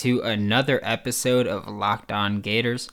to 0.00 0.22
another 0.22 0.80
episode 0.82 1.46
of 1.46 1.68
Locked 1.68 2.10
On 2.10 2.40
Gators, 2.40 2.88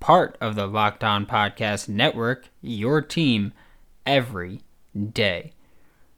part 0.00 0.38
of 0.40 0.54
the 0.54 0.66
Locked 0.66 1.04
On 1.04 1.26
Podcast 1.26 1.86
Network, 1.86 2.48
your 2.62 3.02
team 3.02 3.52
every 4.06 4.62
day. 5.12 5.52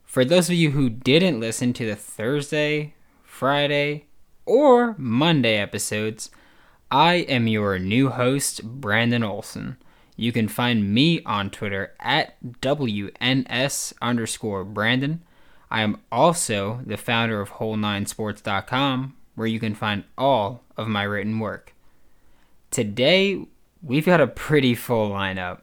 For 0.04 0.24
those 0.24 0.48
of 0.48 0.54
you 0.54 0.70
who 0.70 0.90
didn't 0.90 1.40
listen 1.40 1.72
to 1.72 1.86
the 1.86 1.96
Thursday, 1.96 2.94
Friday, 3.24 4.04
or 4.46 4.94
Monday 4.96 5.56
episodes, 5.56 6.30
I 6.88 7.14
am 7.14 7.48
your 7.48 7.76
new 7.80 8.10
host, 8.10 8.62
Brandon 8.62 9.24
Olson. 9.24 9.76
You 10.14 10.30
can 10.30 10.46
find 10.46 10.94
me 10.94 11.20
on 11.24 11.50
Twitter 11.50 11.94
at 11.98 12.40
WNS 12.60 13.92
underscore 14.00 14.62
Brandon. 14.62 15.24
I 15.68 15.82
am 15.82 16.00
also 16.12 16.80
the 16.86 16.96
founder 16.96 17.40
of 17.40 17.54
Whole9Sports.com, 17.54 19.16
where 19.38 19.46
you 19.46 19.60
can 19.60 19.74
find 19.74 20.04
all 20.18 20.64
of 20.76 20.88
my 20.88 21.04
written 21.04 21.38
work. 21.38 21.74
Today, 22.70 23.46
we've 23.82 24.04
got 24.04 24.20
a 24.20 24.26
pretty 24.26 24.74
full 24.74 25.10
lineup. 25.10 25.60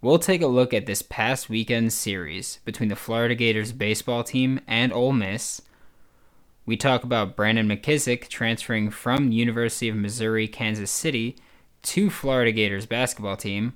We'll 0.00 0.20
take 0.20 0.40
a 0.40 0.46
look 0.46 0.72
at 0.72 0.86
this 0.86 1.02
past 1.02 1.50
weekend's 1.50 1.94
series 1.94 2.60
between 2.64 2.88
the 2.88 2.96
Florida 2.96 3.34
Gators 3.34 3.72
baseball 3.72 4.22
team 4.22 4.60
and 4.68 4.92
Ole 4.92 5.12
Miss. 5.12 5.60
We 6.64 6.76
talk 6.76 7.02
about 7.02 7.34
Brandon 7.34 7.66
McKissick 7.66 8.28
transferring 8.28 8.90
from 8.90 9.32
University 9.32 9.88
of 9.88 9.96
Missouri 9.96 10.46
Kansas 10.46 10.90
City 10.90 11.36
to 11.82 12.10
Florida 12.10 12.52
Gators 12.52 12.86
basketball 12.86 13.36
team. 13.36 13.74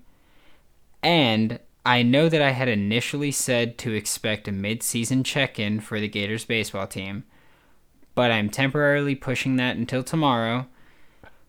And 1.02 1.58
I 1.84 2.04
know 2.04 2.28
that 2.28 2.40
I 2.40 2.50
had 2.50 2.68
initially 2.68 3.32
said 3.32 3.76
to 3.78 3.92
expect 3.92 4.46
a 4.46 4.52
mid-season 4.52 5.24
check-in 5.24 5.80
for 5.80 5.98
the 5.98 6.06
Gators 6.06 6.44
baseball 6.44 6.86
team, 6.86 7.24
but 8.14 8.30
I'm 8.30 8.50
temporarily 8.50 9.14
pushing 9.14 9.56
that 9.56 9.76
until 9.76 10.02
tomorrow 10.02 10.66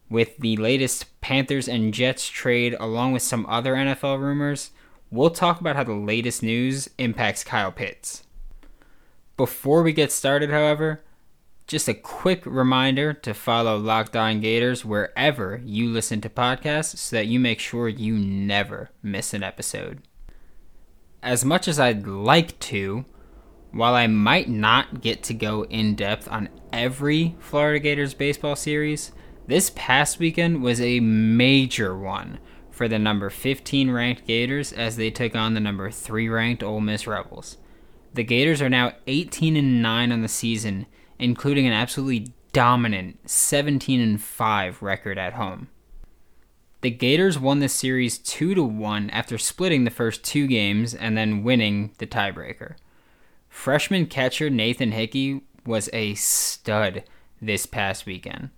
with 0.10 0.38
the 0.38 0.56
latest 0.58 1.20
Panthers 1.22 1.68
and 1.68 1.94
Jets 1.94 2.28
trade 2.30 2.76
along 2.80 3.14
with 3.14 3.24
some 3.24 3.46
other 3.48 3.74
NFL 3.74 4.20
rumors. 4.20 4.72
We'll 5.10 5.32
talk 5.32 5.60
about 5.60 5.76
how 5.76 5.84
the 5.84 5.94
latest 5.94 6.44
news 6.44 6.90
impacts 6.98 7.44
Kyle 7.44 7.72
Pitts. 7.72 8.24
Before 9.38 9.82
we 9.82 9.92
get 9.92 10.12
started, 10.12 10.52
however, 10.52 11.02
just 11.66 11.88
a 11.88 11.94
quick 11.94 12.46
reminder 12.46 13.14
to 13.14 13.34
follow 13.34 13.78
Locked 13.78 14.16
On 14.16 14.40
Gators 14.40 14.86
wherever 14.86 15.62
you 15.66 15.90
listen 15.90 16.22
to 16.22 16.30
podcasts 16.30 16.98
so 16.98 17.16
that 17.16 17.28
you 17.28 17.40
make 17.40 17.60
sure 17.60 17.88
you 17.88 18.14
never 18.14 18.92
miss 19.02 19.34
an 19.34 19.42
episode. 19.44 20.02
As 21.24 21.46
much 21.46 21.68
as 21.68 21.80
I'd 21.80 22.06
like 22.06 22.60
to, 22.60 23.06
while 23.74 23.96
I 23.96 24.08
might 24.08 24.48
not 24.48 25.02
get 25.02 25.24
to 25.24 25.34
go 25.34 25.66
in 25.66 25.96
depth 25.96 26.28
on 26.30 26.50
every 26.72 27.36
Florida 27.40 27.80
Gators 27.80 28.14
baseball 28.14 28.56
series, 28.56 29.12
this 29.48 29.72
past 29.76 30.20
weekend 30.20 30.62
was 30.62 30.80
a 30.80 31.00
major 31.00 31.98
one 31.98 32.40
for 32.72 32.88
the 32.88 33.00
number 33.00 33.30
15 33.30 33.92
ranked 33.92 34.26
Gators 34.26 34.72
as 34.72 34.96
they 34.96 35.12
took 35.12 35.36
on 35.36 35.54
the 35.54 35.60
number 35.60 35.92
3 35.92 36.30
ranked 36.30 36.64
Ole 36.64 36.82
Miss 36.82 37.06
Rebels. 37.06 37.58
The 38.14 38.24
Gators 38.24 38.62
are 38.62 38.70
now 38.70 38.94
18 39.08 39.58
and 39.58 39.82
9 39.82 40.12
on 40.12 40.22
the 40.22 40.28
season 40.28 40.86
including 41.20 41.66
an 41.66 41.74
absolutely 41.74 42.34
dominant 42.52 43.18
17 43.30 44.02
and 44.02 44.22
5 44.22 44.82
record 44.82 45.18
at 45.18 45.34
home. 45.34 45.70
The 46.82 46.92
Gators 46.92 47.40
won 47.40 47.60
the 47.60 47.70
series 47.70 48.18
2 48.18 48.56
to 48.56 48.64
1 48.64 49.10
after 49.10 49.38
splitting 49.38 49.86
the 49.86 49.90
first 49.90 50.24
2 50.24 50.48
games 50.48 50.94
and 50.94 51.18
then 51.18 51.44
winning 51.44 51.92
the 51.98 52.06
tiebreaker. 52.06 52.76
Freshman 53.54 54.08
catcher 54.08 54.50
Nathan 54.50 54.92
Hickey 54.92 55.42
was 55.66 55.88
a 55.94 56.16
stud 56.16 57.04
this 57.42 57.66
past 57.66 58.06
weekend. 58.06 58.50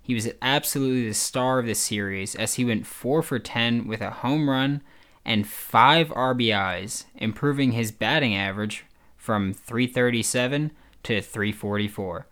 He 0.00 0.14
was 0.14 0.30
absolutely 0.40 1.08
the 1.08 1.14
star 1.14 1.58
of 1.58 1.66
the 1.66 1.74
series 1.74 2.34
as 2.34 2.54
he 2.54 2.64
went 2.64 2.86
4 2.86 3.20
for 3.22 3.38
10 3.38 3.86
with 3.86 4.00
a 4.00 4.10
home 4.10 4.48
run 4.48 4.80
and 5.22 5.46
5 5.46 6.08
RBIs, 6.08 7.04
improving 7.16 7.72
his 7.72 7.90
batting 7.92 8.34
average 8.34 8.86
from 9.18 9.52
337 9.52 10.70
to 11.02 11.20
344. 11.20 12.26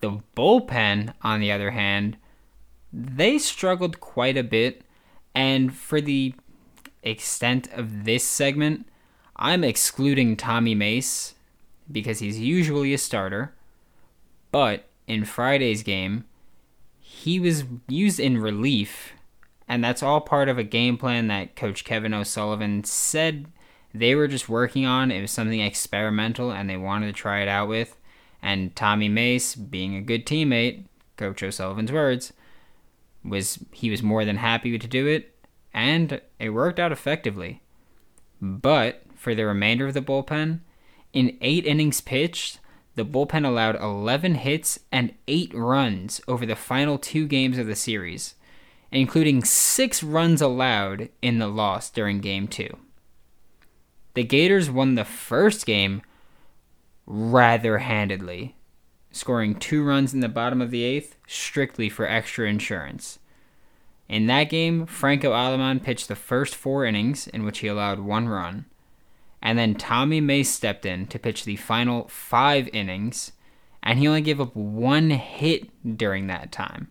The 0.00 0.20
bullpen, 0.36 1.14
on 1.22 1.40
the 1.40 1.50
other 1.50 1.72
hand, 1.72 2.18
they 2.92 3.38
struggled 3.38 3.98
quite 3.98 4.36
a 4.36 4.44
bit, 4.44 4.82
and 5.34 5.74
for 5.74 6.00
the 6.02 6.34
extent 7.02 7.66
of 7.72 8.04
this 8.04 8.24
segment, 8.24 8.86
I'm 9.40 9.64
excluding 9.64 10.36
Tommy 10.36 10.74
Mace 10.74 11.34
because 11.90 12.18
he's 12.18 12.38
usually 12.38 12.92
a 12.92 12.98
starter, 12.98 13.54
but 14.52 14.84
in 15.06 15.24
Friday's 15.24 15.82
game, 15.82 16.24
he 17.00 17.40
was 17.40 17.64
used 17.88 18.20
in 18.20 18.38
relief, 18.38 19.12
and 19.66 19.82
that's 19.82 20.02
all 20.02 20.20
part 20.20 20.48
of 20.48 20.58
a 20.58 20.62
game 20.62 20.98
plan 20.98 21.28
that 21.28 21.56
Coach 21.56 21.84
Kevin 21.84 22.12
O'Sullivan 22.12 22.84
said 22.84 23.46
they 23.94 24.14
were 24.14 24.28
just 24.28 24.48
working 24.48 24.84
on. 24.84 25.10
It 25.10 25.20
was 25.20 25.30
something 25.30 25.60
experimental 25.60 26.52
and 26.52 26.68
they 26.68 26.76
wanted 26.76 27.06
to 27.06 27.12
try 27.12 27.40
it 27.40 27.48
out 27.48 27.68
with. 27.68 27.96
And 28.42 28.74
Tommy 28.76 29.08
Mace, 29.08 29.54
being 29.54 29.96
a 29.96 30.00
good 30.00 30.24
teammate, 30.24 30.84
Coach 31.16 31.42
O'Sullivan's 31.42 31.92
words, 31.92 32.32
was 33.24 33.58
he 33.72 33.90
was 33.90 34.02
more 34.02 34.24
than 34.24 34.36
happy 34.36 34.78
to 34.78 34.86
do 34.86 35.06
it, 35.06 35.34
and 35.74 36.20
it 36.38 36.50
worked 36.50 36.78
out 36.78 36.92
effectively. 36.92 37.60
But 38.40 39.02
for 39.20 39.34
the 39.34 39.44
remainder 39.44 39.86
of 39.86 39.92
the 39.92 40.00
bullpen, 40.00 40.60
in 41.12 41.36
eight 41.42 41.66
innings 41.66 42.00
pitched, 42.00 42.58
the 42.94 43.04
bullpen 43.04 43.46
allowed 43.46 43.76
11 43.76 44.36
hits 44.36 44.80
and 44.90 45.12
8 45.28 45.52
runs 45.52 46.22
over 46.26 46.46
the 46.46 46.56
final 46.56 46.96
two 46.96 47.26
games 47.26 47.58
of 47.58 47.66
the 47.66 47.76
series, 47.76 48.34
including 48.90 49.44
6 49.44 50.02
runs 50.02 50.40
allowed 50.40 51.10
in 51.20 51.38
the 51.38 51.48
loss 51.48 51.90
during 51.90 52.20
Game 52.20 52.48
2. 52.48 52.74
The 54.14 54.24
Gators 54.24 54.70
won 54.70 54.94
the 54.94 55.04
first 55.04 55.66
game 55.66 56.00
rather 57.04 57.76
handedly, 57.76 58.56
scoring 59.12 59.54
two 59.54 59.84
runs 59.84 60.14
in 60.14 60.20
the 60.20 60.30
bottom 60.30 60.62
of 60.62 60.70
the 60.70 60.82
eighth 60.82 61.16
strictly 61.26 61.90
for 61.90 62.06
extra 62.06 62.48
insurance. 62.48 63.18
In 64.08 64.28
that 64.28 64.44
game, 64.44 64.86
Franco 64.86 65.34
Aleman 65.34 65.80
pitched 65.80 66.08
the 66.08 66.16
first 66.16 66.56
four 66.56 66.86
innings, 66.86 67.28
in 67.28 67.44
which 67.44 67.58
he 67.58 67.66
allowed 67.66 68.00
one 68.00 68.26
run, 68.26 68.64
and 69.42 69.58
then 69.58 69.74
Tommy 69.74 70.20
Mace 70.20 70.50
stepped 70.50 70.84
in 70.84 71.06
to 71.08 71.18
pitch 71.18 71.44
the 71.44 71.56
final 71.56 72.08
five 72.08 72.68
innings, 72.72 73.32
and 73.82 73.98
he 73.98 74.06
only 74.06 74.20
gave 74.20 74.40
up 74.40 74.54
one 74.54 75.10
hit 75.10 75.70
during 75.96 76.26
that 76.26 76.52
time. 76.52 76.88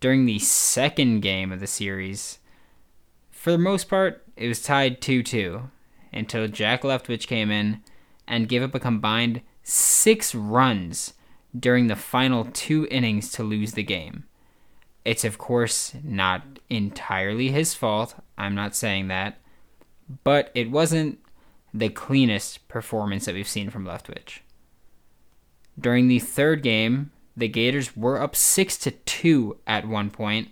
During 0.00 0.26
the 0.26 0.38
second 0.38 1.20
game 1.20 1.52
of 1.52 1.60
the 1.60 1.66
series, 1.66 2.38
for 3.30 3.50
the 3.50 3.58
most 3.58 3.88
part, 3.88 4.24
it 4.36 4.48
was 4.48 4.62
tied 4.62 5.00
2 5.00 5.22
2 5.22 5.70
until 6.12 6.48
Jack 6.48 6.82
Leftwich 6.82 7.26
came 7.26 7.50
in 7.50 7.82
and 8.26 8.48
gave 8.48 8.62
up 8.62 8.74
a 8.74 8.80
combined 8.80 9.42
six 9.62 10.34
runs 10.34 11.14
during 11.58 11.86
the 11.86 11.96
final 11.96 12.46
two 12.52 12.86
innings 12.90 13.30
to 13.32 13.42
lose 13.42 13.72
the 13.72 13.82
game. 13.82 14.24
It's, 15.04 15.24
of 15.24 15.38
course, 15.38 15.94
not 16.02 16.42
entirely 16.70 17.48
his 17.48 17.74
fault. 17.74 18.14
I'm 18.38 18.54
not 18.54 18.76
saying 18.76 19.08
that. 19.08 19.38
But 20.24 20.50
it 20.54 20.70
wasn't 20.70 21.18
the 21.74 21.88
cleanest 21.88 22.68
performance 22.68 23.24
that 23.24 23.34
we've 23.34 23.48
seen 23.48 23.70
from 23.70 23.84
Leftwich. 23.84 24.40
During 25.78 26.08
the 26.08 26.18
third 26.18 26.62
game, 26.62 27.10
the 27.36 27.48
Gators 27.48 27.96
were 27.96 28.20
up 28.20 28.36
6 28.36 28.76
to 28.78 28.90
2 28.90 29.58
at 29.66 29.88
one 29.88 30.10
point, 30.10 30.50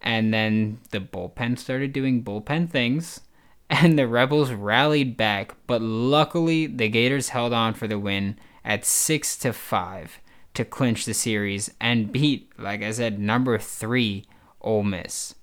and 0.00 0.32
then 0.32 0.80
the 0.90 1.00
bullpen 1.00 1.58
started 1.58 1.92
doing 1.92 2.24
bullpen 2.24 2.70
things, 2.70 3.20
and 3.70 3.98
the 3.98 4.06
Rebels 4.06 4.52
rallied 4.52 5.16
back, 5.16 5.54
but 5.66 5.82
luckily 5.82 6.66
the 6.66 6.88
Gators 6.88 7.30
held 7.30 7.52
on 7.52 7.74
for 7.74 7.86
the 7.86 7.98
win 7.98 8.38
at 8.64 8.84
6 8.84 9.36
to 9.38 9.52
5 9.52 10.20
to 10.54 10.64
clinch 10.64 11.04
the 11.04 11.14
series 11.14 11.70
and 11.80 12.12
beat, 12.12 12.50
like 12.58 12.82
I 12.82 12.92
said, 12.92 13.18
number 13.18 13.58
3 13.58 14.24
Ole 14.60 14.82
Miss. 14.82 15.34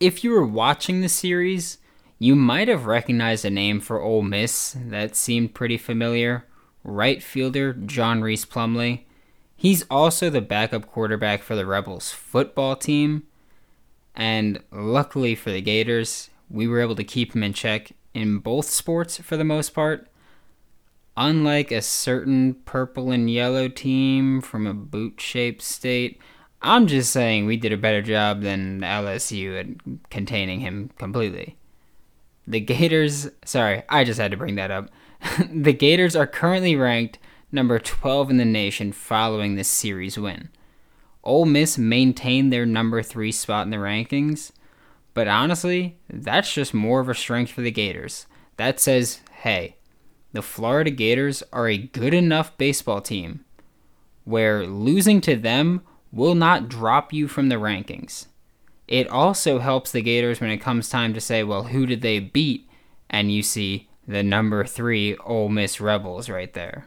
If 0.00 0.22
you 0.22 0.30
were 0.30 0.46
watching 0.46 1.00
the 1.00 1.08
series, 1.08 1.78
you 2.20 2.36
might 2.36 2.68
have 2.68 2.86
recognized 2.86 3.44
a 3.44 3.50
name 3.50 3.80
for 3.80 4.00
Ole 4.00 4.22
Miss 4.22 4.76
that 4.78 5.16
seemed 5.16 5.54
pretty 5.54 5.76
familiar. 5.76 6.44
Right 6.84 7.20
fielder 7.20 7.72
John 7.72 8.22
Rhys 8.22 8.44
Plumlee. 8.44 9.00
He's 9.56 9.84
also 9.90 10.30
the 10.30 10.40
backup 10.40 10.86
quarterback 10.86 11.42
for 11.42 11.56
the 11.56 11.66
Rebels 11.66 12.12
football 12.12 12.76
team. 12.76 13.24
And 14.14 14.62
luckily 14.70 15.34
for 15.34 15.50
the 15.50 15.60
Gators, 15.60 16.30
we 16.48 16.68
were 16.68 16.80
able 16.80 16.94
to 16.94 17.02
keep 17.02 17.34
him 17.34 17.42
in 17.42 17.52
check 17.52 17.90
in 18.14 18.38
both 18.38 18.66
sports 18.66 19.18
for 19.18 19.36
the 19.36 19.42
most 19.42 19.70
part. 19.70 20.06
Unlike 21.16 21.72
a 21.72 21.82
certain 21.82 22.54
purple 22.54 23.10
and 23.10 23.28
yellow 23.28 23.66
team 23.66 24.42
from 24.42 24.64
a 24.64 24.74
boot 24.74 25.20
shaped 25.20 25.62
state, 25.62 26.20
I'm 26.60 26.86
just 26.86 27.12
saying 27.12 27.46
we 27.46 27.56
did 27.56 27.72
a 27.72 27.76
better 27.76 28.02
job 28.02 28.42
than 28.42 28.80
LSU 28.80 29.60
at 29.60 30.10
containing 30.10 30.60
him 30.60 30.90
completely. 30.98 31.56
The 32.46 32.60
Gators, 32.60 33.28
sorry, 33.44 33.82
I 33.88 34.04
just 34.04 34.18
had 34.18 34.30
to 34.32 34.36
bring 34.36 34.56
that 34.56 34.70
up. 34.70 34.90
the 35.52 35.72
Gators 35.72 36.16
are 36.16 36.26
currently 36.26 36.74
ranked 36.74 37.18
number 37.52 37.78
12 37.78 38.30
in 38.30 38.36
the 38.38 38.44
nation 38.44 38.92
following 38.92 39.54
this 39.54 39.68
series 39.68 40.18
win. 40.18 40.48
Ole 41.22 41.44
Miss 41.44 41.78
maintained 41.78 42.52
their 42.52 42.66
number 42.66 43.02
3 43.02 43.30
spot 43.30 43.66
in 43.66 43.70
the 43.70 43.76
rankings, 43.76 44.50
but 45.14 45.28
honestly, 45.28 45.98
that's 46.08 46.52
just 46.52 46.72
more 46.74 47.00
of 47.00 47.08
a 47.08 47.14
strength 47.14 47.52
for 47.52 47.60
the 47.60 47.70
Gators. 47.70 48.26
That 48.56 48.80
says, 48.80 49.20
hey, 49.42 49.76
the 50.32 50.42
Florida 50.42 50.90
Gators 50.90 51.42
are 51.52 51.68
a 51.68 51.78
good 51.78 52.14
enough 52.14 52.56
baseball 52.58 53.00
team 53.00 53.44
where 54.24 54.66
losing 54.66 55.20
to 55.22 55.36
them 55.36 55.82
will 56.12 56.34
not 56.34 56.68
drop 56.68 57.12
you 57.12 57.28
from 57.28 57.48
the 57.48 57.56
rankings. 57.56 58.26
It 58.86 59.08
also 59.08 59.58
helps 59.58 59.92
the 59.92 60.00
Gators 60.00 60.40
when 60.40 60.50
it 60.50 60.58
comes 60.58 60.88
time 60.88 61.12
to 61.14 61.20
say, 61.20 61.42
well, 61.42 61.64
who 61.64 61.84
did 61.84 62.00
they 62.00 62.20
beat? 62.20 62.68
And 63.10 63.30
you 63.30 63.42
see 63.42 63.88
the 64.06 64.22
number 64.22 64.64
three 64.64 65.16
Ole 65.18 65.50
Miss 65.50 65.80
Rebels 65.80 66.30
right 66.30 66.52
there. 66.54 66.86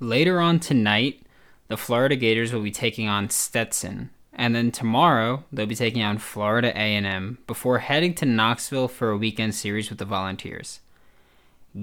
Later 0.00 0.40
on 0.40 0.58
tonight, 0.58 1.22
the 1.68 1.76
Florida 1.76 2.16
Gators 2.16 2.52
will 2.52 2.62
be 2.62 2.70
taking 2.70 3.08
on 3.08 3.30
Stetson, 3.30 4.10
and 4.32 4.54
then 4.54 4.70
tomorrow 4.70 5.44
they'll 5.52 5.66
be 5.66 5.74
taking 5.74 6.02
on 6.02 6.18
Florida 6.18 6.72
A&M 6.74 7.38
before 7.46 7.78
heading 7.78 8.14
to 8.14 8.26
Knoxville 8.26 8.88
for 8.88 9.10
a 9.10 9.16
weekend 9.16 9.54
series 9.54 9.90
with 9.90 9.98
the 9.98 10.04
Volunteers. 10.04 10.80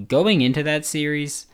Going 0.06 0.42
into 0.42 0.62
that 0.64 0.84
series, 0.84 1.46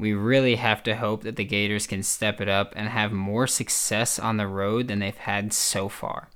we 0.00 0.14
really 0.14 0.56
have 0.56 0.82
to 0.84 0.96
hope 0.96 1.22
that 1.24 1.36
the 1.36 1.44
Gators 1.44 1.86
can 1.86 2.02
step 2.02 2.40
it 2.40 2.48
up 2.48 2.72
and 2.74 2.88
have 2.88 3.12
more 3.12 3.46
success 3.46 4.18
on 4.18 4.38
the 4.38 4.46
road 4.46 4.88
than 4.88 5.00
they've 5.00 5.14
had 5.14 5.52
so 5.52 5.90
far. 5.90 6.30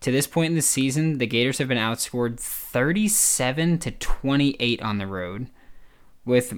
To 0.00 0.10
this 0.10 0.26
point 0.26 0.50
in 0.50 0.54
the 0.56 0.62
season, 0.62 1.18
the 1.18 1.26
Gators 1.26 1.58
have 1.58 1.68
been 1.68 1.78
outscored 1.78 2.38
37 2.38 3.78
to 3.78 3.90
28 3.92 4.82
on 4.82 4.98
the 4.98 5.06
road, 5.06 5.50
with 6.24 6.52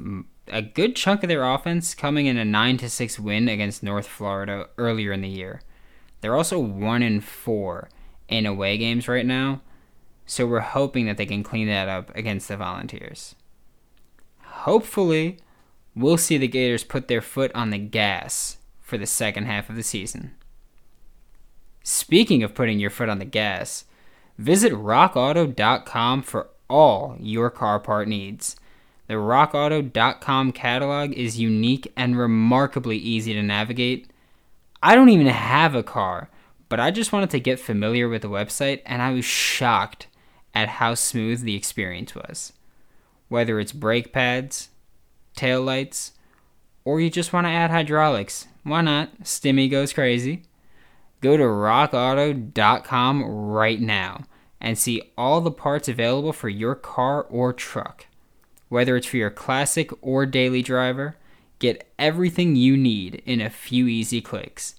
a 0.48 0.62
good 0.62 0.96
chunk 0.96 1.22
of 1.22 1.28
their 1.28 1.44
offense 1.44 1.94
coming 1.94 2.26
in 2.26 2.38
a 2.38 2.44
9 2.44 2.78
to 2.78 2.88
6 2.88 3.18
win 3.20 3.48
against 3.48 3.82
North 3.82 4.06
Florida 4.06 4.68
earlier 4.78 5.12
in 5.12 5.20
the 5.20 5.28
year. 5.28 5.60
They're 6.22 6.36
also 6.36 6.58
1 6.58 7.02
in 7.02 7.20
4 7.20 7.90
in 8.28 8.46
away 8.46 8.78
games 8.78 9.06
right 9.06 9.26
now, 9.26 9.60
so 10.24 10.46
we're 10.46 10.60
hoping 10.60 11.04
that 11.06 11.18
they 11.18 11.26
can 11.26 11.42
clean 11.42 11.68
that 11.68 11.88
up 11.88 12.10
against 12.16 12.48
the 12.48 12.56
Volunteers. 12.56 13.34
Hopefully, 14.42 15.38
we'll 15.96 16.18
see 16.18 16.36
the 16.38 16.46
Gators 16.46 16.84
put 16.84 17.08
their 17.08 17.22
foot 17.22 17.50
on 17.54 17.70
the 17.70 17.78
gas 17.78 18.58
for 18.80 18.98
the 18.98 19.06
second 19.06 19.46
half 19.46 19.68
of 19.68 19.74
the 19.74 19.82
season. 19.82 20.32
Speaking 21.82 22.42
of 22.42 22.54
putting 22.54 22.78
your 22.78 22.90
foot 22.90 23.08
on 23.08 23.18
the 23.18 23.24
gas, 23.24 23.84
visit 24.38 24.72
rockauto.com 24.72 26.22
for 26.22 26.50
all 26.68 27.16
your 27.18 27.48
car 27.50 27.80
part 27.80 28.06
needs. 28.06 28.56
The 29.06 29.14
rockauto.com 29.14 30.52
catalog 30.52 31.12
is 31.12 31.38
unique 31.38 31.92
and 31.96 32.18
remarkably 32.18 32.96
easy 32.96 33.32
to 33.34 33.42
navigate. 33.42 34.10
I 34.82 34.94
don't 34.94 35.08
even 35.08 35.28
have 35.28 35.74
a 35.74 35.82
car, 35.82 36.28
but 36.68 36.80
I 36.80 36.90
just 36.90 37.12
wanted 37.12 37.30
to 37.30 37.40
get 37.40 37.60
familiar 37.60 38.08
with 38.08 38.22
the 38.22 38.28
website 38.28 38.82
and 38.84 39.00
I 39.00 39.12
was 39.12 39.24
shocked 39.24 40.08
at 40.54 40.68
how 40.68 40.94
smooth 40.94 41.42
the 41.42 41.54
experience 41.54 42.14
was. 42.14 42.52
Whether 43.28 43.60
it's 43.60 43.72
brake 43.72 44.12
pads, 44.12 44.70
tail 45.36 45.62
lights, 45.62 46.12
or 46.84 47.00
you 47.00 47.10
just 47.10 47.32
want 47.32 47.46
to 47.46 47.50
add 47.50 47.70
hydraulics, 47.70 48.48
why 48.62 48.80
not? 48.80 49.22
Stimmy 49.22 49.70
goes 49.70 49.92
crazy. 49.92 50.42
Go 51.20 51.36
to 51.36 51.42
rockauto.com 51.42 53.24
right 53.24 53.80
now 53.80 54.24
and 54.60 54.76
see 54.76 55.02
all 55.16 55.40
the 55.40 55.50
parts 55.50 55.88
available 55.88 56.32
for 56.32 56.48
your 56.48 56.74
car 56.74 57.22
or 57.24 57.52
truck. 57.52 58.06
Whether 58.68 58.96
it's 58.96 59.06
for 59.06 59.16
your 59.16 59.30
classic 59.30 59.90
or 60.02 60.26
daily 60.26 60.62
driver, 60.62 61.16
get 61.58 61.88
everything 61.98 62.56
you 62.56 62.76
need 62.76 63.22
in 63.24 63.40
a 63.40 63.50
few 63.50 63.86
easy 63.86 64.20
clicks, 64.20 64.74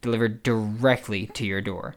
delivered 0.00 0.42
directly 0.42 1.26
to 1.26 1.44
your 1.44 1.60
door. 1.60 1.96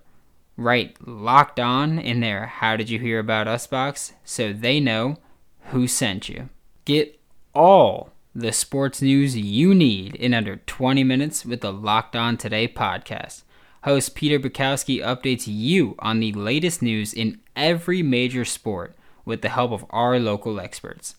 Write 0.58 0.96
locked 1.06 1.60
on 1.60 2.00
in 2.00 2.22
their 2.22 2.46
How 2.46 2.78
Did 2.78 2.90
You 2.90 3.00
Hear 3.00 3.20
About 3.20 3.48
Us 3.48 3.68
box 3.68 4.14
so 4.24 4.54
they 4.54 4.80
know 4.80 5.18
who 5.66 5.88
sent 5.88 6.30
you. 6.30 6.50
Get 6.86 7.20
all 7.56 8.12
the 8.36 8.52
sports 8.52 9.02
news 9.02 9.38
you 9.38 9.74
need 9.74 10.14
in 10.16 10.34
under 10.34 10.58
20 10.58 11.04
minutes 11.06 11.46
with 11.46 11.62
the 11.62 11.72
Locked 11.72 12.16
On 12.16 12.36
Today 12.36 12.68
podcast. 12.68 13.44
Host 13.86 14.14
Peter 14.14 14.38
Bukowski 14.40 15.02
updates 15.02 15.46
you 15.48 15.96
on 16.00 16.20
the 16.20 16.34
latest 16.34 16.82
news 16.82 17.14
in 17.14 17.40
every 17.56 18.04
major 18.04 18.44
sport 18.44 18.94
with 19.24 19.42
the 19.42 19.50
help 19.50 19.72
of 19.72 19.86
our 19.90 20.20
local 20.20 20.60
experts. 20.60 21.16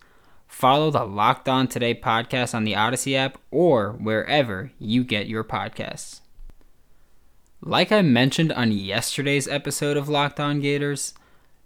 Follow 0.47 0.91
the 0.91 1.05
Locked 1.05 1.49
On 1.49 1.67
Today 1.67 1.95
podcast 1.95 2.55
on 2.55 2.65
the 2.65 2.75
Odyssey 2.75 3.17
app 3.17 3.39
or 3.51 3.93
wherever 3.93 4.71
you 4.79 5.05
get 5.05 5.27
your 5.27 5.43
podcasts. 5.43 6.21
Like 7.63 7.91
I 7.91 8.03
mentioned 8.03 8.53
on 8.53 8.73
yesterday's 8.73 9.49
episode 9.49 9.97
of 9.97 10.09
Locked 10.09 10.39
On 10.39 10.61
Gators, 10.61 11.15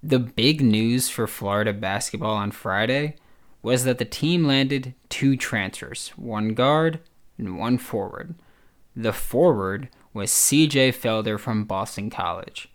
the 0.02 0.20
big 0.20 0.60
news 0.60 1.08
for 1.08 1.26
Florida 1.26 1.72
basketball 1.72 2.36
on 2.36 2.52
Friday 2.52 3.16
was 3.62 3.84
that 3.84 3.98
the 3.98 4.04
team 4.04 4.44
landed 4.44 4.94
two 5.08 5.36
transfers, 5.36 6.08
one 6.16 6.54
guard 6.54 7.00
and 7.36 7.58
one 7.58 7.78
forward. 7.78 8.34
The 8.96 9.12
forward 9.12 9.88
was 10.12 10.30
CJ 10.30 10.90
Felder 10.90 11.38
from 11.38 11.64
Boston 11.64 12.10
College. 12.10 12.68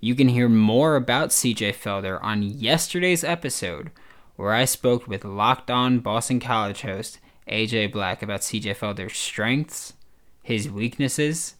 You 0.00 0.14
can 0.14 0.28
hear 0.28 0.48
more 0.48 0.96
about 0.96 1.30
CJ 1.30 1.74
Felder 1.74 2.22
on 2.22 2.42
yesterday's 2.42 3.24
episode, 3.24 3.90
where 4.36 4.52
I 4.52 4.64
spoke 4.64 5.08
with 5.08 5.24
Locked 5.24 5.70
On 5.70 5.98
Boston 5.98 6.38
College 6.38 6.82
host 6.82 7.18
AJ 7.48 7.92
Black 7.92 8.22
about 8.22 8.40
CJ 8.40 8.76
Felder's 8.76 9.16
strengths, 9.16 9.94
his 10.42 10.70
weaknesses, 10.70 11.56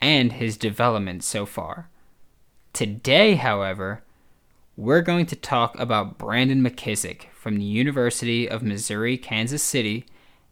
and 0.00 0.32
his 0.32 0.56
development 0.56 1.24
so 1.24 1.44
far. 1.46 1.88
Today, 2.72 3.34
however, 3.34 4.02
we're 4.76 5.02
going 5.02 5.26
to 5.26 5.36
talk 5.36 5.78
about 5.78 6.18
Brandon 6.18 6.62
McKissick 6.62 7.26
from 7.44 7.58
the 7.58 7.62
University 7.62 8.48
of 8.48 8.62
Missouri 8.62 9.18
Kansas 9.18 9.62
City 9.62 10.06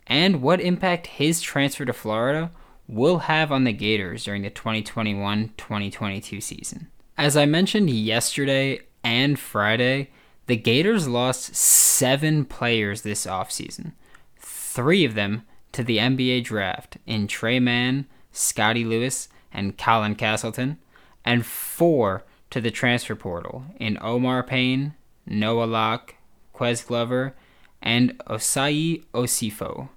and 0.06 0.42
what 0.42 0.60
impact 0.60 1.06
his 1.06 1.40
transfer 1.40 1.86
to 1.86 1.92
Florida 1.94 2.50
will 2.86 3.20
have 3.20 3.50
on 3.50 3.64
the 3.64 3.72
Gators 3.72 4.24
during 4.24 4.42
the 4.42 4.50
2021 4.50 5.54
2022 5.56 6.42
season. 6.42 6.88
As 7.16 7.34
I 7.34 7.46
mentioned 7.46 7.88
yesterday 7.88 8.80
and 9.02 9.38
Friday, 9.38 10.10
the 10.48 10.56
Gators 10.56 11.08
lost 11.08 11.56
seven 11.56 12.44
players 12.44 13.00
this 13.00 13.24
offseason, 13.24 13.92
three 14.36 15.06
of 15.06 15.14
them 15.14 15.44
to 15.72 15.82
the 15.82 15.96
NBA 15.96 16.44
draft 16.44 16.98
in 17.06 17.26
Tre 17.26 17.58
Mann, 17.58 18.04
Scotty 18.32 18.84
Lewis, 18.84 19.28
and 19.50 19.78
Colin 19.78 20.14
Castleton, 20.14 20.76
and 21.24 21.46
four 21.46 22.24
to 22.50 22.60
the 22.60 22.70
transfer 22.70 23.14
portal 23.14 23.64
in 23.76 23.96
Omar 24.02 24.42
Payne, 24.42 24.92
Noah 25.24 25.64
Locke, 25.64 26.16
Ques 26.62 26.82
Glover, 26.82 27.34
and 27.80 28.16
Osayi 28.26 29.04
Osifo 29.12 29.88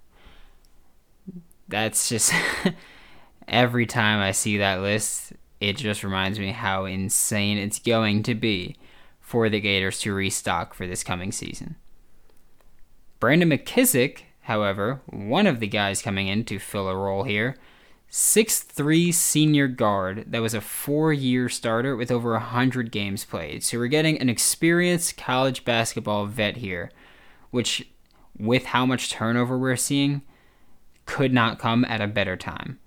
that's 1.67 2.09
just 2.09 2.33
every 3.47 3.85
time 3.85 4.19
I 4.19 4.31
see 4.31 4.57
that 4.57 4.81
list, 4.81 5.33
it 5.59 5.77
just 5.77 6.03
reminds 6.03 6.39
me 6.39 6.51
how 6.51 6.85
insane 6.85 7.57
it's 7.57 7.79
going 7.79 8.23
to 8.23 8.35
be 8.35 8.75
for 9.19 9.49
the 9.49 9.59
Gators 9.59 9.99
to 10.01 10.13
restock 10.13 10.73
for 10.73 10.85
this 10.85 11.03
coming 11.03 11.31
season. 11.31 11.75
Brandon 13.19 13.49
McKissick, 13.49 14.23
however, 14.41 15.01
one 15.07 15.47
of 15.47 15.59
the 15.59 15.67
guys 15.67 16.01
coming 16.01 16.27
in 16.27 16.45
to 16.45 16.59
fill 16.59 16.87
a 16.87 16.95
role 16.95 17.23
here, 17.23 17.57
6'3 18.15 19.13
senior 19.13 19.67
guard 19.67 20.31
that 20.31 20.41
was 20.41 20.53
a 20.53 20.61
four 20.61 21.11
year 21.11 21.49
starter 21.49 21.97
with 21.97 22.09
over 22.09 22.31
100 22.31 22.89
games 22.89 23.25
played. 23.25 23.61
So 23.61 23.77
we're 23.77 23.87
getting 23.87 24.17
an 24.21 24.29
experienced 24.29 25.17
college 25.17 25.65
basketball 25.65 26.25
vet 26.25 26.55
here, 26.55 26.91
which, 27.51 27.89
with 28.39 28.67
how 28.67 28.85
much 28.85 29.09
turnover 29.09 29.57
we're 29.57 29.75
seeing, 29.75 30.21
could 31.05 31.33
not 31.33 31.59
come 31.59 31.83
at 31.83 31.99
a 31.99 32.07
better 32.07 32.37
time. 32.37 32.79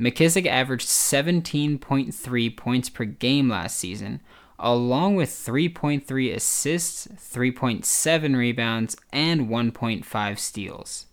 McKissick 0.00 0.46
averaged 0.46 0.88
17.3 0.88 2.56
points 2.56 2.88
per 2.88 3.04
game 3.04 3.50
last 3.50 3.76
season, 3.76 4.22
along 4.58 5.16
with 5.16 5.28
3.3 5.28 6.34
assists, 6.34 7.06
3.7 7.08 8.34
rebounds, 8.34 8.96
and 9.12 9.50
1.5 9.50 10.38
steals. 10.38 11.04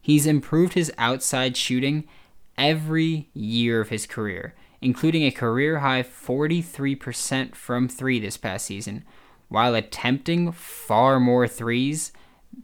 He's 0.00 0.26
improved 0.26 0.72
his 0.74 0.92
outside 0.98 1.56
shooting 1.56 2.08
every 2.56 3.30
year 3.34 3.80
of 3.80 3.88
his 3.88 4.06
career, 4.06 4.54
including 4.80 5.24
a 5.24 5.30
career 5.30 5.78
high 5.80 6.02
43% 6.02 7.54
from 7.54 7.88
three 7.88 8.18
this 8.18 8.36
past 8.36 8.66
season, 8.66 9.04
while 9.48 9.74
attempting 9.74 10.52
far 10.52 11.20
more 11.20 11.46
threes 11.46 12.12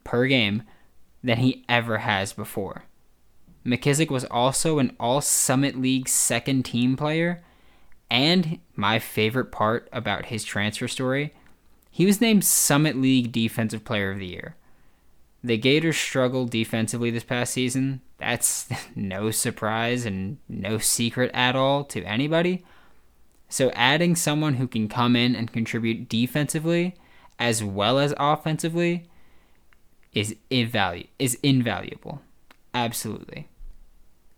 per 0.05 0.27
game 0.27 0.63
than 1.23 1.39
he 1.39 1.65
ever 1.69 1.99
has 1.99 2.33
before. 2.33 2.85
McKissick 3.69 4.11
was 4.11 4.25
also 4.25 4.79
an 4.79 4.97
All 4.99 5.21
Summit 5.21 5.77
League 5.79 6.09
second 6.09 6.65
team 6.65 6.97
player. 6.97 7.43
And 8.11 8.59
my 8.75 8.99
favorite 8.99 9.53
part 9.53 9.89
about 9.93 10.27
his 10.27 10.43
transfer 10.45 10.89
story, 10.89 11.35
he 11.91 12.07
was 12.07 12.21
named 12.21 12.45
Summit 12.45 12.97
League 12.97 13.33
Defensive 13.33 13.85
Player 13.85 14.11
of 14.11 14.19
the 14.19 14.27
Year. 14.27 14.57
The 15.45 15.59
Gators 15.59 15.97
struggled 15.97 16.51
defensively 16.51 17.11
this 17.11 17.25
past 17.25 17.53
season. 17.53 18.01
That's 18.19 18.69
no 18.97 19.31
surprise 19.31 20.05
and 20.05 20.39
no 20.49 20.79
secret 20.79 21.31
at 21.35 21.57
all 21.57 21.85
to 21.85 22.03
anybody. 22.03 22.65
So, 23.49 23.71
adding 23.71 24.15
someone 24.15 24.55
who 24.55 24.69
can 24.69 24.89
come 24.89 25.17
in 25.17 25.35
and 25.35 25.53
contribute 25.53 26.09
defensively 26.09 26.95
as 27.39 27.65
well 27.65 27.99
as 27.99 28.13
offensively 28.19 29.07
is 30.13 30.37
invalu- 30.51 31.09
is 31.19 31.39
invaluable. 31.43 32.21
Absolutely. 32.75 33.49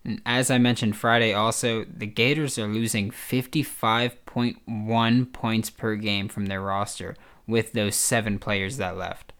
And 0.03 0.19
as 0.25 0.49
I 0.49 0.57
mentioned 0.57 0.95
Friday, 0.95 1.31
also, 1.33 1.85
the 1.85 2.07
Gators 2.07 2.57
are 2.57 2.67
losing 2.67 3.11
55.1 3.11 5.33
points 5.33 5.69
per 5.69 5.95
game 5.95 6.27
from 6.27 6.47
their 6.47 6.61
roster 6.61 7.15
with 7.45 7.73
those 7.73 7.95
seven 7.95 8.39
players 8.39 8.77
that 8.77 8.97
left. 8.97 9.31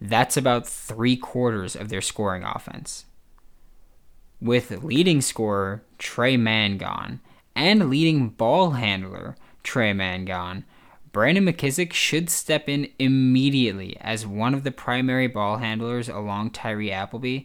That's 0.00 0.36
about 0.36 0.68
three 0.68 1.16
quarters 1.16 1.74
of 1.74 1.88
their 1.88 2.02
scoring 2.02 2.44
offense. 2.44 3.06
With 4.40 4.82
leading 4.84 5.20
scorer 5.20 5.82
Tre 5.98 6.36
Mann 6.36 6.78
gone 6.78 7.20
and 7.54 7.90
leading 7.90 8.28
ball 8.28 8.72
handler 8.72 9.36
Tre 9.62 9.92
Mann 9.92 10.24
gone, 10.24 10.64
Brandon 11.10 11.46
McKissick 11.46 11.92
should 11.92 12.30
step 12.30 12.68
in 12.68 12.88
immediately 12.98 13.96
as 14.00 14.26
one 14.26 14.54
of 14.54 14.62
the 14.62 14.70
primary 14.70 15.26
ball 15.26 15.56
handlers 15.56 16.08
along 16.08 16.50
Tyree 16.50 16.92
Appleby 16.92 17.44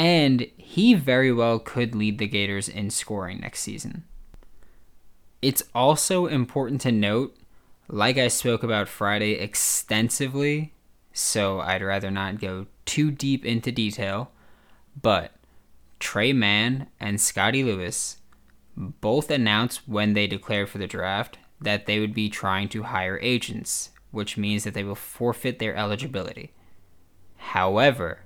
and 0.00 0.46
he 0.56 0.94
very 0.94 1.30
well 1.30 1.58
could 1.58 1.94
lead 1.94 2.16
the 2.16 2.26
Gators 2.26 2.70
in 2.70 2.88
scoring 2.88 3.40
next 3.40 3.60
season. 3.60 4.04
It's 5.42 5.62
also 5.74 6.26
important 6.26 6.80
to 6.82 6.90
note, 6.92 7.36
like 7.86 8.16
I 8.16 8.28
spoke 8.28 8.62
about 8.62 8.88
Friday 8.88 9.32
extensively, 9.32 10.72
so 11.12 11.60
I'd 11.60 11.82
rather 11.82 12.10
not 12.10 12.40
go 12.40 12.66
too 12.86 13.10
deep 13.10 13.44
into 13.44 13.70
detail, 13.70 14.30
but 15.00 15.32
Tre 16.00 16.32
Mann 16.32 16.88
and 16.98 17.20
Scotty 17.20 17.62
Lewis 17.62 18.16
both 18.76 19.30
announced 19.30 19.86
when 19.86 20.14
they 20.14 20.26
declared 20.26 20.68
for 20.68 20.78
the 20.78 20.86
draft 20.86 21.38
that 21.60 21.86
they 21.86 22.00
would 22.00 22.14
be 22.14 22.28
trying 22.28 22.68
to 22.70 22.84
hire 22.84 23.18
agents, 23.20 23.90
which 24.10 24.36
means 24.36 24.64
that 24.64 24.74
they 24.74 24.82
will 24.82 24.94
forfeit 24.94 25.58
their 25.58 25.76
eligibility. 25.76 26.52
However, 27.36 28.20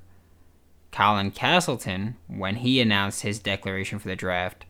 Colin 0.93 1.33
Castleton, 1.33 2.16
when 2.28 2.57
he 2.57 2.81
announced 2.81 3.23
his 3.23 3.40
declaration 3.40 3.99
for 3.99 4.09
the 4.09 4.16
draft, 4.16 4.64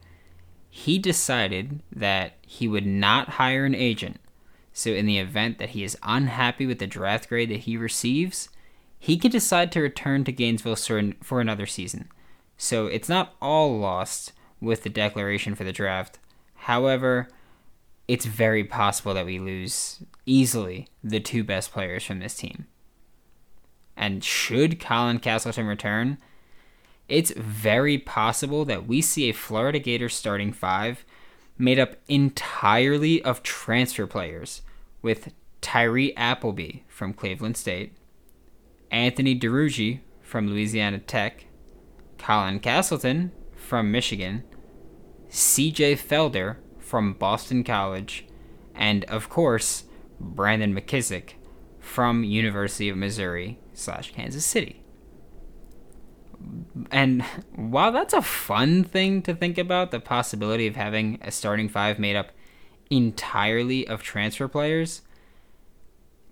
he 0.70 0.98
decided 0.98 1.82
that 1.94 2.36
he 2.40 2.66
would 2.66 2.86
not 2.86 3.30
hire 3.30 3.66
an 3.66 3.74
agent. 3.74 4.18
So, 4.72 4.90
in 4.90 5.06
the 5.06 5.18
event 5.18 5.58
that 5.58 5.70
he 5.70 5.84
is 5.84 5.96
unhappy 6.02 6.66
with 6.66 6.78
the 6.78 6.86
draft 6.86 7.28
grade 7.28 7.50
that 7.50 7.60
he 7.60 7.76
receives, 7.76 8.48
he 8.98 9.18
can 9.18 9.30
decide 9.30 9.70
to 9.72 9.80
return 9.80 10.24
to 10.24 10.32
Gainesville 10.32 10.76
for 11.22 11.40
another 11.40 11.66
season. 11.66 12.08
So, 12.64 12.86
it's 12.86 13.10
not 13.10 13.34
all 13.42 13.78
lost 13.78 14.32
with 14.58 14.84
the 14.84 14.88
declaration 14.88 15.54
for 15.54 15.64
the 15.64 15.72
draft. 15.72 16.18
However, 16.54 17.28
it's 18.08 18.24
very 18.24 18.64
possible 18.64 19.12
that 19.12 19.26
we 19.26 19.38
lose 19.38 20.02
easily 20.24 20.88
the 21.02 21.20
two 21.20 21.44
best 21.44 21.72
players 21.72 22.04
from 22.04 22.20
this 22.20 22.34
team. 22.34 22.66
And 23.98 24.24
should 24.24 24.80
Colin 24.80 25.18
Castleton 25.18 25.66
return, 25.66 26.16
it's 27.06 27.32
very 27.32 27.98
possible 27.98 28.64
that 28.64 28.86
we 28.86 29.02
see 29.02 29.28
a 29.28 29.34
Florida 29.34 29.78
Gators 29.78 30.14
starting 30.14 30.50
five 30.50 31.04
made 31.58 31.78
up 31.78 31.96
entirely 32.08 33.22
of 33.24 33.42
transfer 33.42 34.06
players, 34.06 34.62
with 35.02 35.34
Tyree 35.60 36.16
Appleby 36.16 36.80
from 36.88 37.12
Cleveland 37.12 37.58
State, 37.58 37.92
Anthony 38.90 39.38
Duruji 39.38 40.00
from 40.22 40.48
Louisiana 40.48 40.98
Tech, 40.98 41.44
Colin 42.24 42.58
Castleton 42.58 43.32
from 43.54 43.92
Michigan, 43.92 44.44
CJ 45.28 45.98
Felder 45.98 46.56
from 46.78 47.12
Boston 47.12 47.62
College, 47.62 48.24
and 48.74 49.04
of 49.04 49.28
course, 49.28 49.84
Brandon 50.18 50.74
McKissick 50.74 51.34
from 51.78 52.24
University 52.24 52.88
of 52.88 52.96
Missouri 52.96 53.58
slash 53.74 54.14
Kansas 54.14 54.46
City. 54.46 54.82
And 56.90 57.20
while 57.56 57.92
that's 57.92 58.14
a 58.14 58.22
fun 58.22 58.84
thing 58.84 59.20
to 59.20 59.34
think 59.34 59.58
about, 59.58 59.90
the 59.90 60.00
possibility 60.00 60.66
of 60.66 60.76
having 60.76 61.18
a 61.20 61.30
starting 61.30 61.68
five 61.68 61.98
made 61.98 62.16
up 62.16 62.32
entirely 62.88 63.86
of 63.86 64.02
transfer 64.02 64.48
players, 64.48 65.02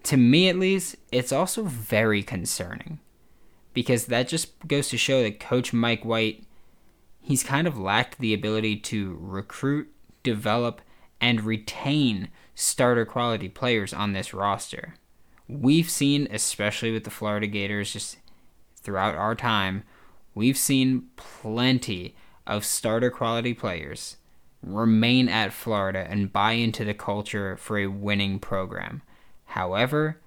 to 0.05 0.17
me 0.17 0.49
at 0.49 0.57
least, 0.57 0.97
it's 1.13 1.33
also 1.33 1.65
very 1.65 2.23
concerning. 2.23 2.99
Because 3.73 4.07
that 4.07 4.29
just 4.29 4.67
goes 4.67 4.89
to 4.89 4.99
show 4.99 5.23
that 5.23 5.41
Coach 5.41 5.73
Mike 5.73 6.05
White, 6.05 6.45
he's 7.21 7.43
kind 7.43 7.67
of 7.67 7.79
lacked 7.79 8.19
the 8.19 8.35
ability 8.35 8.77
to 8.77 9.17
recruit, 9.21 9.93
develop, 10.23 10.81
and 11.21 11.43
retain 11.43 12.29
starter 12.55 13.07
quality 13.07 13.49
players 13.49 13.93
on 13.95 14.13
this 14.13 14.35
roster 14.35 14.95
we've 15.61 15.91
seen, 15.91 16.29
especially 16.31 16.93
with 16.93 17.05
the 17.05 17.11
Florida 17.11 17.47
Gators, 17.47 17.93
just 17.93 18.19
throughout 18.77 19.15
our 19.15 19.35
time, 19.35 19.85
we've 20.35 20.57
seen 20.57 21.09
plenty 21.17 22.17
of 22.47 22.65
starter 22.65 23.11
quality 23.11 23.55
players 23.55 24.17
remain 24.63 25.29
at 25.29 25.53
Florida 25.53 26.07
and 26.09 26.33
buy 26.33 26.53
into 26.53 26.85
the 26.85 26.95
culture 26.95 27.57
for 27.57 27.79
a 27.79 27.87
winning 27.87 28.39
program. 28.39 29.03
However, 29.47 30.21